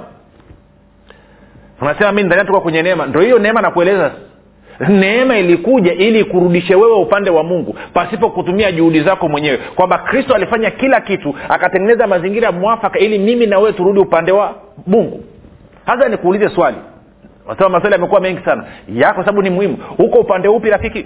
unasema 1.81 2.11
mi 2.11 2.23
ndani 2.23 2.51
kwenye 2.61 2.81
neema. 2.81 3.05
Ndo 3.05 3.21
hiyo 3.21 3.39
neema 3.39 3.61
nakueleza. 3.61 4.11
Neema 4.89 5.37
ilikuja 5.37 5.93
ili 5.93 6.19
ikurudishe 6.19 6.75
wewe 6.75 6.97
upande 6.97 7.29
wa 7.29 7.43
mungu 7.43 7.75
pasipo 7.93 8.29
kutumia 8.29 8.71
juhudi 8.71 9.01
zako 9.01 9.27
mwenyewe. 9.29 9.57
Kwamba 9.75 9.97
kristo 9.97 10.35
alifanya 10.35 10.71
kila 10.71 11.01
kitu 11.01 11.35
akatengeneza 11.49 12.07
mazingira 12.07 12.51
mwafaka 12.51 12.99
ili 12.99 13.19
mimi 13.19 13.45
na 13.47 13.59
wewe 13.59 13.73
turudi 13.73 13.99
upande 13.99 14.31
wa 14.31 14.55
mungu. 14.87 15.23
Hasa 15.85 16.09
nikuulize 16.09 16.49
swali. 16.49 16.77
Wasema 17.47 17.69
maswali 17.69 17.93
yamekuwa 17.93 18.21
mengi 18.21 18.41
sana. 18.45 18.63
Ya 18.93 19.13
kwa 19.13 19.25
sababu 19.25 19.41
ni 19.41 19.49
muhimu. 19.49 19.77
Huko 19.97 20.19
upande 20.19 20.47
upi 20.47 20.69
rafiki? 20.69 21.05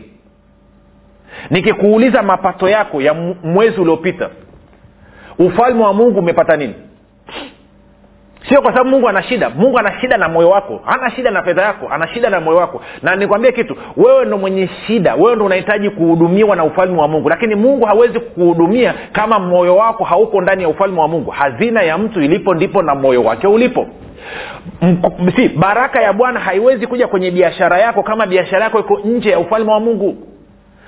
Nikikuuliza 1.50 2.24
mapato 2.24 2.70
yako 2.70 3.02
ya 3.02 3.14
mwezi 3.44 3.82
uliopita 3.82 4.30
ufalme 5.40 5.84
wa 5.84 5.94
mungu 5.94 6.20
umepata 6.20 6.58
nini 6.58 6.74
sio 8.52 8.62
kwa 8.62 8.72
sababu 8.72 8.90
mungu 8.90 9.10
ana 9.10 9.24
shida. 9.24 9.50
Mungu 9.50 9.80
ana 9.80 10.00
shida 10.02 10.18
na 10.18 10.30
moyo 10.30 10.50
wako. 10.50 10.82
Ana 10.88 11.12
shida 11.12 11.32
na 11.32 11.44
fedha 11.44 11.62
yako. 11.62 11.88
Ana 11.92 12.08
shida 12.08 12.30
na 12.30 12.40
moyo 12.40 12.58
wako. 12.58 12.82
Na 13.02 13.16
nikwambie 13.16 13.52
kitu 13.52 13.76
wewe 13.98 14.26
ndo 14.26 14.38
mwenye 14.38 14.70
shida. 14.88 15.16
Wewe 15.16 15.36
ndo 15.36 15.46
unahitaji 15.46 15.90
kuhudumiwa 15.90 16.56
na 16.56 16.64
ufalme 16.64 17.02
wa 17.02 17.08
mungu. 17.08 17.30
Lakini 17.30 17.56
mungu 17.56 17.86
hawezi 17.86 18.20
kuhudumia 18.20 18.94
kama 19.12 19.40
moyo 19.40 19.76
wako 19.76 20.04
hauko 20.04 20.42
ndani 20.42 20.64
ya 20.64 20.70
ufalme 20.70 21.00
wa 21.02 21.08
mungu. 21.08 21.32
Hazina 21.32 21.82
ya 21.82 21.98
mtu 21.98 22.22
ilipo 22.22 22.54
ndipo 22.54 22.82
na 22.82 22.96
moyo 22.96 23.24
wake 23.24 23.48
ulipo. 23.48 23.88
Si 25.36 25.48
baraka 25.50 26.02
ya 26.02 26.14
bwana 26.14 26.40
haiwezi 26.40 26.88
kuja 26.88 27.08
kwenye 27.08 27.32
biashara 27.32 27.78
yako 27.80 28.04
kama 28.04 28.26
biashara 28.26 28.64
yako 28.64 28.80
iko 28.80 29.00
nje 29.06 29.30
ya 29.30 29.40
ufalme 29.40 29.72
wa 29.72 29.80
mungu 29.80 30.16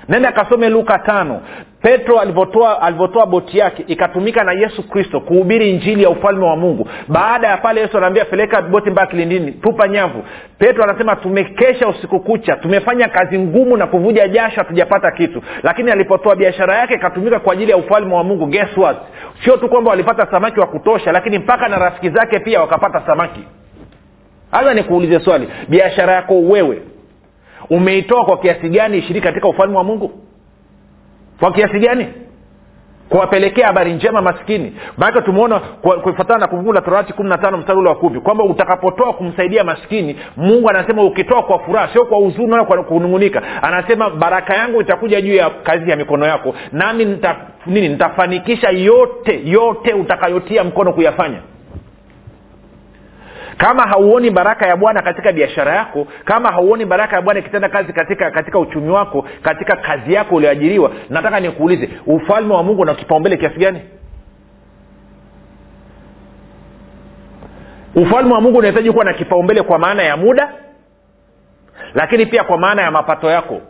nenda 0.08 0.28
akasome 0.28 0.68
luka 0.68 0.98
tano. 0.98 1.40
Petro 1.82 2.20
alivyotoa 2.20 3.26
boti 3.26 3.58
yake 3.58 3.84
ikatumika 3.86 4.44
na 4.44 4.52
yesu 4.52 4.88
kristo 4.88 5.20
kuhubiri 5.20 5.70
injili 5.70 6.02
ya 6.02 6.10
ufalme 6.10 6.44
wa 6.44 6.56
mungu. 6.56 6.88
Baada 7.08 7.48
ya 7.48 7.56
pale 7.56 7.80
yesu 7.80 7.98
anaambia 7.98 8.24
peleka 8.24 8.62
boti 8.62 8.90
mpaka 8.90 9.06
kilindini 9.06 9.52
tupa 9.52 9.88
nyavu. 9.88 10.24
Petro 10.58 10.84
anasema 10.84 11.16
tumekesha 11.16 11.88
usiku 11.88 12.20
kucha 12.20 12.56
tumefanya 12.56 13.08
kazi 13.08 13.38
ngumu 13.38 13.76
na 13.76 13.86
kuvuja 13.86 14.28
jasho 14.28 14.56
hatujapata 14.56 15.10
kitu. 15.10 15.42
Lakini 15.62 15.90
alipotoa 15.90 16.36
biashara 16.36 16.76
yake 16.78 16.94
ikatumika 16.94 17.38
kwa 17.40 17.52
ajili 17.52 17.70
ya 17.70 17.76
ufalme 17.76 18.14
wa 18.14 18.24
mungu. 18.24 18.46
Guess 18.46 18.76
what? 18.76 18.96
Sio 19.44 19.56
tu 19.56 19.68
kwamba 19.68 19.90
walipata 19.90 20.26
samaki 20.30 20.60
wa 20.60 20.66
kutosha 20.66 21.12
lakini 21.12 21.38
mpaka 21.38 21.68
na 21.68 21.78
rafiki 21.78 22.10
zake 22.10 22.38
pia 22.38 22.60
wakapata 22.60 23.02
samaki. 23.06 23.40
Haza 24.50 24.74
nikuulize 24.74 25.20
swali. 25.20 25.48
Biashara 25.68 26.12
yako 26.12 26.40
wewe 26.40 26.82
umeitoa 27.70 28.24
kwa 28.24 28.38
kiasi 28.38 28.68
gani 28.68 28.98
ishiriki 28.98 29.26
katika 29.26 29.48
ufalme 29.48 29.76
wa 29.76 29.84
mungu? 29.84 30.10
Kwa 31.40 31.52
kiasi 31.52 31.78
gani? 31.78 32.06
Kuwapelekea 33.08 33.66
habari 33.66 33.92
njema 33.92 34.22
maskini. 34.22 34.76
Maanake 34.96 35.20
tumeona 35.20 35.60
kufatana 36.02 36.38
na 36.38 36.46
kumbukumbu 36.46 36.72
la 36.72 36.80
torati 36.80 37.12
kumi 37.12 37.28
na 37.28 37.38
tano 37.38 37.56
mstari 37.56 37.78
ule 37.78 37.88
wa 37.88 37.94
kumi 37.94 38.20
kwamba 38.20 38.44
utakapotoa 38.44 39.12
kumsaidia 39.12 39.64
maskini 39.64 40.16
mungu 40.36 40.68
anasema 40.70 41.04
ukitoa 41.04 41.42
kwa 41.42 41.58
furaha 41.58 41.88
sio 41.92 42.04
kwa 42.04 42.18
huzuni 42.18 42.64
kwa 42.64 42.82
kunung'unika. 42.84 43.42
Anasema 43.62 44.10
baraka 44.10 44.54
yangu 44.54 44.80
itakuja 44.80 45.20
juu 45.20 45.34
ya 45.34 45.50
kazi 45.50 45.90
ya 45.90 45.96
mikono 45.96 46.26
yako 46.26 46.54
nami 46.72 47.04
nita, 47.04 47.36
nini 47.66 47.88
nitafanikisha 47.88 48.70
yote 48.70 49.40
yote 49.44 49.92
utakayotia 49.92 50.64
mkono 50.64 50.92
kuyafanya 50.92 51.38
kama 53.56 53.82
hauoni 53.82 54.30
baraka 54.30 54.66
ya 54.66 54.76
bwana 54.76 55.02
katika 55.02 55.32
biashara 55.32 55.74
yako 55.76 56.06
kama 56.24 56.52
hauoni 56.52 56.84
baraka 56.84 57.16
ya 57.16 57.22
bwana 57.22 57.40
ikitenda 57.40 57.68
kazi 57.68 57.92
katika 57.92 58.30
katika 58.30 58.58
uchumi 58.58 58.90
wako 58.90 59.26
katika 59.42 59.76
kazi 59.76 60.12
yako 60.12 60.34
ulioajiriwa 60.34 60.90
nataka 61.10 61.40
nikuulize 61.40 61.88
ufalme 62.06 62.54
wa 62.54 62.62
mungu 62.62 62.82
una 62.82 62.94
kipaumbele 62.94 63.36
kiasi 63.36 63.58
gani? 63.58 63.80
Ufalme 67.94 68.34
wa 68.34 68.40
mungu 68.40 68.58
unahitaji 68.58 68.92
kuwa 68.92 69.04
na 69.04 69.12
kipaumbele 69.12 69.62
kwa 69.62 69.78
maana 69.78 70.02
ya 70.02 70.16
muda 70.16 70.52
lakini 71.94 72.26
pia 72.26 72.44
kwa 72.44 72.58
maana 72.58 72.82
ya 72.82 72.90
mapato 72.90 73.30
yako 73.30 73.60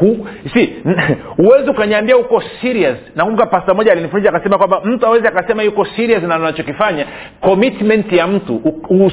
Hu- 0.00 0.26
si 0.54 0.72
huwezi 1.36 1.70
ukaniambia 1.70 2.16
uko 2.16 2.42
serious. 2.60 2.96
Nakumbuka 3.16 3.46
pasta 3.46 3.74
moja 3.74 3.92
alinifundisha 3.92 4.30
akasema 4.34 4.58
kwamba 4.58 4.80
mtu 4.84 5.06
awezi 5.06 5.26
akasema 5.26 5.62
yuko 5.62 5.84
serious 5.84 6.22
na 6.22 6.34
anachokifanya. 6.34 7.06
Commitment 7.40 8.12
ya 8.12 8.26
mtu 8.26 8.60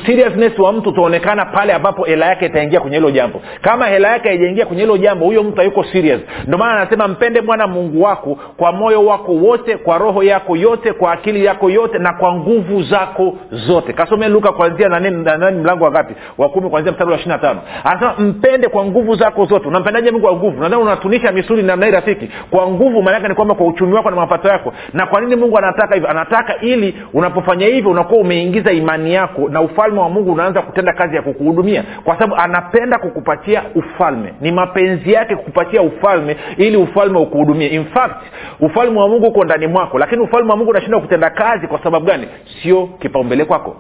seriousness 0.06 0.60
wa 0.60 0.73
mtu 0.73 0.89
utaonekana 0.89 1.45
pale 1.45 1.73
ambapo 1.73 2.04
hela 2.04 2.26
yake 2.26 2.45
itaingia 2.45 2.80
kwenye 2.80 2.97
hilo 2.97 3.12
jambo. 3.12 3.41
Kama 3.62 3.86
hela 3.86 4.08
yake 4.08 4.28
haijaingia 4.30 4.65
kwenye 4.65 4.82
hilo 4.82 4.97
jambo 4.97 5.26
huyo 5.26 5.43
mtu 5.43 5.58
hayuko 5.58 5.84
serious. 5.84 6.21
Ndio 6.47 6.58
maana 6.58 6.82
anasema 6.82 7.08
mpende 7.08 7.41
bwana 7.41 7.67
mungu 7.67 8.02
wako 8.02 8.39
kwa 8.58 8.71
moyo 8.71 9.06
wako 9.06 9.32
wote 9.32 9.78
kwa 9.78 9.97
roho 9.97 10.23
yako 10.23 10.56
yote 10.58 10.93
kwa 10.93 11.12
akili 11.12 11.45
yako 11.45 11.69
yote 11.69 11.97
na 12.00 12.13
kwa 12.13 12.34
nguvu 12.36 12.84
zako 12.84 13.36
zote. 13.52 13.93
Kasome 13.93 14.28
luka 14.28 14.52
kwanzia 14.52 14.89
nani 14.89 15.12
nani 15.12 15.58
mlango 15.62 15.84
wa 15.86 15.91
ngapi? 15.91 16.13
Wa 16.38 16.50
kumi 16.50 16.69
kwanzia 16.69 16.91
mstari 16.91 17.10
wa 17.12 17.15
ishiri 17.17 17.32
na 17.32 17.38
tano. 17.38 17.60
Anasema 17.84 18.13
mpende 18.17 18.67
kwa 18.67 18.86
nguvu 18.86 19.15
zako 19.15 19.45
zote. 19.45 19.67
Unampendaje 19.67 20.12
mungu 20.12 20.26
wa 20.26 20.34
nguvu 20.36 20.62
nadhani 20.78 20.92
unatunisha 20.92 21.32
misuli 21.32 21.63
namna 21.63 21.86
hii 21.86 21.92
rafiki? 21.92 22.30
Kwa 22.50 22.68
nguvu 22.68 23.02
maanake 23.04 23.28
ni 23.28 23.36
kwamba 23.36 23.56
kwa 23.56 23.68
uchumi 23.68 23.94
wako 23.94 24.10
na 24.10 24.16
mapato 24.16 24.48
yako. 24.48 24.74
Na 24.94 25.06
kwa 25.06 25.22
nini 25.22 25.36
mungu 25.36 25.58
anataka 25.58 25.94
hivyo? 25.96 26.10
Anataka 26.10 26.58
ili 26.62 26.96
unapofanya 27.13 27.68
hivyo 27.68 27.92
unakuwa 27.92 28.22
umeingiza 28.22 28.72
imani 28.72 29.13
yako 29.13 29.50
na 29.50 29.62
ufalme 29.62 30.00
wa 30.00 30.10
mungu 30.10 30.32
unaanza 30.34 30.62
kutenda 30.62 30.94
kazi 30.94 31.16
ya 31.16 31.22
kukuhudumia. 31.22 31.84
Kwa 32.04 32.13
sababu 32.13 32.36
anapenda 32.36 32.98
kukupatia 33.00 33.63
ufalme. 33.76 34.34
Ni 34.42 34.52
mapenzi 34.52 35.13
yake 35.13 35.36
kukupatia 35.36 35.82
ufalme 35.82 36.38
ili 36.58 36.78
ufalme 36.78 37.20
ukuhudumie. 37.20 37.68
In 37.68 37.86
fact 37.86 38.22
ufalme 38.60 39.00
wa 39.00 39.08
mungu 39.08 39.28
uko 39.28 39.44
ndani 39.44 39.68
mwako. 39.68 40.00
Lakini 40.00 40.22
ufalme 40.22 40.50
wa 40.52 40.58
mungu 40.58 40.70
unashindwa 40.72 41.02
kutenda 41.02 41.30
kazi 41.30 41.68
kwa 41.68 41.84
sababu 41.84 42.06
gani? 42.06 42.28
Sio 42.63 42.88
kipaumbele 42.88 43.46
kwako. 43.46 43.76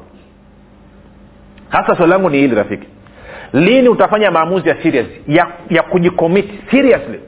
Hasa 1.69 1.95
swali 1.95 2.11
langu 2.11 2.29
ni 2.29 2.37
hili 2.37 2.55
rafiki 2.55 2.87
lini 3.53 3.89
utafanya 3.89 4.31
maamuzi 4.31 4.69
ya 4.69 4.75
serious? 4.83 5.07
Ya, 5.27 5.47
ya 5.69 5.83
kujikomiti 5.83 6.59
seriously 6.71 7.19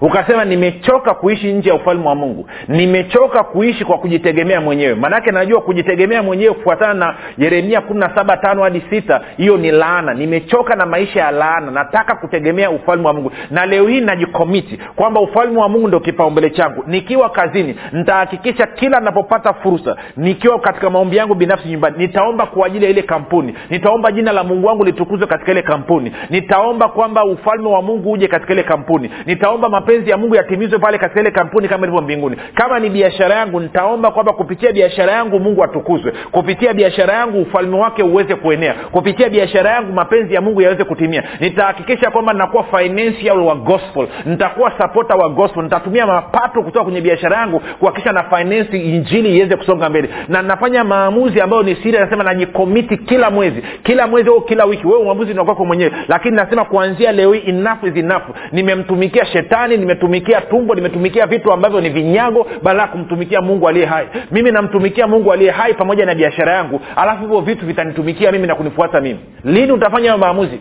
ukasema 0.00 0.44
nimechoka 0.44 1.14
kuishi 1.14 1.52
nje 1.52 1.68
ya 1.68 1.74
ufalme 1.74 2.08
wa 2.08 2.14
mungu. 2.14 2.48
Nimechoka 2.68 3.44
kuishi 3.44 3.84
kwa 3.84 3.98
kujitegemea 3.98 4.60
mwenyewe. 4.60 4.94
Maanake 4.94 5.30
najua 5.30 5.60
kujitegemea 5.60 6.22
mwenyewe 6.22 6.54
kufuatana 6.54 6.94
na 6.94 7.14
yeremia 7.38 7.80
kumi 7.80 8.00
na 8.00 8.14
saba 8.14 8.36
tano 8.36 8.62
hadi 8.62 8.82
sita 8.90 9.20
hiyo 9.36 9.56
ni 9.56 9.70
laana. 9.70 10.14
Nimechoka 10.14 10.76
na 10.76 10.86
maisha 10.86 11.20
ya 11.20 11.30
laana. 11.30 11.70
Nataka 11.70 12.14
kutegemea 12.14 12.70
ufalme 12.70 13.06
wa 13.06 13.12
mungu. 13.12 13.30
Na 13.50 13.66
leo 13.66 13.86
hii 13.86 14.00
najikomiti 14.00 14.78
kwamba 14.96 15.20
ufalme 15.20 15.58
wa 15.60 15.68
mungu 15.68 15.88
ndio 15.88 16.00
kipaumbele 16.00 16.50
changu. 16.50 16.84
Nikiwa 16.86 17.30
kazini 17.30 17.76
nitahakikisha 17.92 18.66
kila 18.66 19.00
napopata 19.00 19.52
fursa 19.52 19.96
nikiwa 20.16 20.58
katika 20.60 20.90
maombi 20.90 21.16
yangu 21.16 21.34
binafsi 21.34 21.68
nyumbani 21.68 21.96
nitaomba 21.98 22.46
kwa 22.46 22.66
ajili 22.66 22.84
ya 22.84 22.90
ile 22.90 23.02
kampuni. 23.02 23.54
Nitaomba 23.70 24.12
jina 24.12 24.32
la 24.32 24.44
mungu 24.44 24.66
wangu 24.66 24.84
litukuzwe 24.84 25.26
katika 25.26 25.52
ile 25.52 25.62
kampuni. 25.62 26.12
Nitaomba 26.30 26.88
kwamba 26.88 27.24
ufalme 27.24 27.68
wa 27.68 27.82
mungu 27.82 28.12
uje 28.12 28.28
katika 28.28 28.52
ile 28.52 28.62
kampuni. 28.62 29.10
Nitaomba 29.26 29.68
mapenzi 29.84 30.10
ya 30.10 30.16
mungu 30.16 30.34
yatimizwe 30.34 30.78
pale 30.78 30.98
katika 30.98 31.20
ile 31.20 31.30
kampuni 31.30 31.68
kama 31.68 31.82
ilivyo 31.86 32.02
mbinguni. 32.02 32.36
Kama 32.54 32.78
ni 32.78 32.90
biashara 32.90 33.34
yangu 33.34 33.60
nitaomba 33.60 34.10
kwamba 34.10 34.32
kupitia 34.32 34.72
biashara 34.72 35.12
yangu 35.12 35.40
mungu 35.40 35.64
atukuzwe. 35.64 36.12
Kupitia 36.30 36.74
biashara 36.74 37.14
yangu 37.14 37.42
ufalme 37.42 37.78
wake 37.78 38.02
uweze 38.02 38.34
kuenea. 38.34 38.74
Kupitia 38.74 39.28
biashara 39.28 39.70
yangu 39.70 39.92
mapenzi 39.92 40.34
ya 40.34 40.40
mungu 40.40 40.60
yaweze 40.62 40.84
kutimia. 40.84 41.22
Nitahakikisha 41.40 42.10
kwamba 42.10 42.32
nakuwa 42.32 42.64
financial 42.64 43.38
wa 43.40 43.54
gospel. 43.54 44.06
Nitakuwa 44.26 44.72
sapota 44.78 45.14
wa 45.14 45.28
gospel. 45.28 45.62
Nitatumia 45.62 46.06
mapato 46.06 46.62
kutoka 46.62 46.84
kwenye 46.84 47.00
biashara 47.00 47.36
yangu 47.36 47.60
kuhakikisha 47.78 48.12
na 48.12 48.22
finance 48.24 48.78
injili 48.78 49.36
iweze 49.36 49.56
kusonga 49.56 49.88
mbele. 49.90 50.08
Na 50.28 50.42
nafanya 50.42 50.84
maamuzi 50.84 51.40
ambayo 51.40 51.62
ni 51.62 51.74
siri 51.76 51.98
nasema 51.98 52.24
najikomiti 52.24 52.96
kila 52.96 53.30
mwezi. 53.30 53.62
Kila 53.82 54.06
mwezi 54.06 54.28
au 54.28 54.40
kila 54.40 54.64
wiki. 54.64 54.86
Wewe 54.86 54.98
uamuzi 55.02 55.32
unakwako 55.32 55.64
mwenyewe. 55.64 55.92
Lakini 56.08 56.36
nasema 56.36 56.64
kuanzia 56.64 57.12
leo 57.12 57.32
hii 57.32 57.48
enough 57.50 57.84
is 57.84 57.96
enough. 57.96 58.22
Nimemtumikia 58.52 59.24
shetani 59.24 59.73
nimetumikia 59.76 60.40
tumbo 60.40 60.74
nimetumikia 60.74 61.26
vitu 61.26 61.52
ambavyo 61.52 61.80
ni 61.80 61.90
vinyago 61.90 62.46
badala 62.62 62.82
ya 62.82 62.88
kumtumikia 62.88 63.40
mungu 63.40 63.68
aliye 63.68 63.86
hai. 63.86 64.06
Mimi 64.30 64.50
namtumikia 64.50 65.06
mungu 65.06 65.32
aliye 65.32 65.50
hai 65.50 65.74
pamoja 65.74 66.06
na 66.06 66.14
biashara 66.14 66.52
yangu. 66.52 66.80
Alafu 66.96 67.22
hivyo 67.22 67.40
vitu 67.40 67.66
vitanitumikia 67.66 68.32
mimi 68.32 68.46
na 68.46 68.54
kunifuata 68.54 69.00
mimi. 69.00 69.18
Lini 69.44 69.72
utafanya 69.72 70.08
hayo 70.08 70.18
maamuzi 70.18 70.58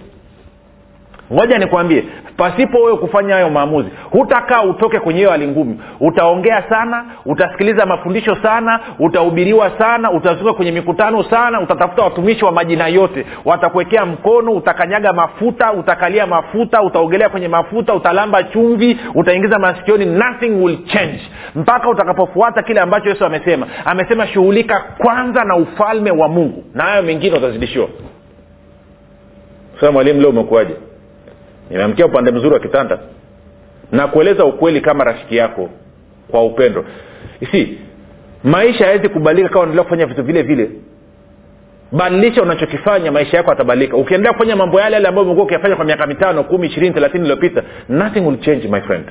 ngoja 1.33 1.57
nikwambie 1.57 2.03
pasipo 2.37 2.77
wewe 2.83 2.97
kufanya 2.97 3.33
hayo 3.33 3.49
maamuzi 3.49 3.89
hutakaa 4.11 4.61
utoke 4.63 4.99
kwenye 4.99 5.19
hiyo 5.19 5.31
hali 5.31 5.47
ngumu. 5.47 5.79
Utaongea 5.99 6.63
sana 6.69 7.05
utasikiliza 7.25 7.85
mafundisho 7.85 8.35
sana 8.35 8.79
utahubiriwa 8.99 9.71
sana 9.77 10.11
utazunguka 10.11 10.53
kwenye 10.53 10.71
mikutano 10.71 11.23
sana 11.23 11.61
utatafuta 11.61 12.03
watumishi 12.03 12.45
wa 12.45 12.51
majina 12.51 12.87
yote. 12.87 13.25
Watakuwekea 13.45 14.05
mkono 14.05 14.51
utakanyaga 14.51 15.13
mafuta 15.13 15.73
utakalia 15.73 16.27
mafuta 16.27 16.81
utaogelea 16.81 17.29
kwenye 17.29 17.47
mafuta 17.47 17.93
utalamba 17.93 18.43
chumvi 18.43 18.99
utaingiza 19.15 19.59
masikioni 19.59 20.05
nothing 20.05 20.63
will 20.63 20.77
change. 20.85 21.21
Mpaka 21.55 21.89
utakapofuata 21.89 22.63
kile 22.63 22.79
ambacho 22.81 23.09
yesu 23.09 23.25
amesema. 23.25 23.67
Amesema 23.85 24.27
shughulika 24.27 24.83
kwanza 24.97 25.43
na 25.43 25.55
ufalme 25.55 26.11
wa 26.11 26.27
mungu. 26.27 26.63
Na 26.73 26.83
hayo 26.83 27.03
mengine 27.03 27.37
utazidishiwa. 27.37 27.87
Sasa 29.75 29.91
mwalimu 29.91 30.21
leo 30.21 30.29
umekuwaje 30.29 30.73
nimeamkia 31.69 32.05
upande 32.05 32.31
mzuri 32.31 32.53
wa 32.53 32.59
kitanda. 32.59 32.99
Na 33.91 34.07
kueleza 34.07 34.45
ukweli 34.45 34.81
kama 34.81 35.03
rafiki 35.03 35.35
yako 35.37 35.69
kwa 36.31 36.45
upendo. 36.45 36.85
Si 37.51 37.77
maisha 38.43 38.85
hawezi 38.85 39.09
kubalika 39.09 39.49
kama 39.49 39.61
unaendelea 39.61 39.83
kufanya 39.83 40.05
vitu 40.05 40.23
vile 40.23 40.41
vile. 40.41 40.69
Badilisha 41.91 42.41
unachokifanya 42.41 43.11
maisha 43.11 43.37
yako 43.37 43.51
atabadilika 43.51 43.97
ukiendelea 43.97 44.33
kufanya 44.33 44.55
mambo 44.55 44.79
yale 44.79 44.93
yale 44.93 45.07
ambayo 45.07 45.25
umekuwa 45.25 45.45
ukiyafanya 45.45 45.75
kwa 45.75 45.85
miaka 45.85 46.07
mitano 46.07 46.43
kumi 46.43 46.67
ishirini 46.67 46.93
thelathini 46.93 47.23
iliyopita 47.23 47.63
nothing 47.89 48.19
will 48.19 48.39
change 48.39 48.67
my 48.67 48.81
friend. 48.81 49.05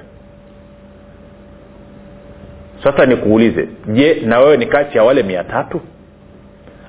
Sasa 2.84 3.06
nikuulize 3.06 3.68
je 3.86 4.22
na 4.24 4.38
wewe 4.40 4.56
ni 4.56 4.66
kati 4.66 4.96
ya 4.98 5.04
wale 5.04 5.22
mia 5.22 5.44
tatu 5.44 5.80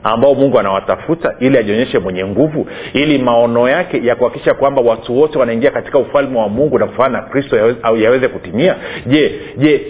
ambao 0.04 0.36
mungu 0.36 0.60
anawatafuta 0.60 1.36
ili 1.40 1.58
ajionyeshe 1.58 2.00
mwenye 2.00 2.26
nguvu 2.26 2.68
ili 2.94 3.18
maono 3.18 3.70
yake 3.70 4.06
ya 4.06 4.16
kuhakikisha 4.16 4.54
kwamba 4.54 4.82
watu 4.82 5.20
wote 5.20 5.40
wanaingia 5.40 5.72
katika 5.72 5.98
ufalme 6.00 6.40
wa 6.40 6.50
mungu 6.50 6.80
na 6.80 6.86
kufanana 6.88 7.22
na 7.22 7.28
kristo 7.28 7.58
yaweze, 8.02 8.28
kutimia. 8.28 8.76
Je 9.06 9.40
je 9.58 9.82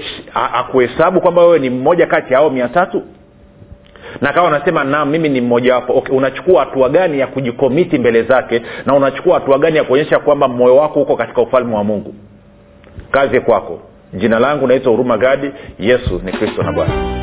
akuhesabu 0.54 1.21
kwamba 1.21 1.41
wewe 1.41 1.60
ni 1.60 1.69
mmoja 1.69 2.08
kati 2.08 2.34
ya 2.34 2.39
hao 2.39 2.49
mia 2.49 2.67
tatu? 2.67 3.04
Na 4.21 4.34
kawa 4.34 4.47
unasema 4.47 4.84
naam 4.84 5.10
mimi 5.10 5.30
ni 5.30 5.41
mmojawapo 5.41 5.93
okay, 5.97 6.15
unachukua 6.15 6.60
hatua 6.60 6.89
gani 6.89 7.19
ya 7.19 7.28
kujikomiti 7.28 7.97
mbele 7.97 8.23
zake 8.23 8.62
na 8.86 8.95
unachukua 8.95 9.34
hatua 9.34 9.58
gani 9.60 9.78
ya 9.78 9.84
kuonyesha 9.84 10.19
kwamba 10.19 10.47
moyo 10.47 10.76
wako 10.76 10.99
huko 10.99 11.15
katika 11.15 11.41
ufalme 11.41 11.76
wa 11.76 11.84
mungu? 11.84 12.15
Kazi 13.12 13.39
kwako. 13.39 13.80
Jina 14.13 14.39
langu 14.39 14.67
naitwa 14.67 14.91
huruma 14.91 15.17
gadi. 15.17 15.52
Yesu 15.80 16.21
ni 16.26 16.32
kristo 16.32 16.63
na 16.63 16.71
bwana 16.71 17.23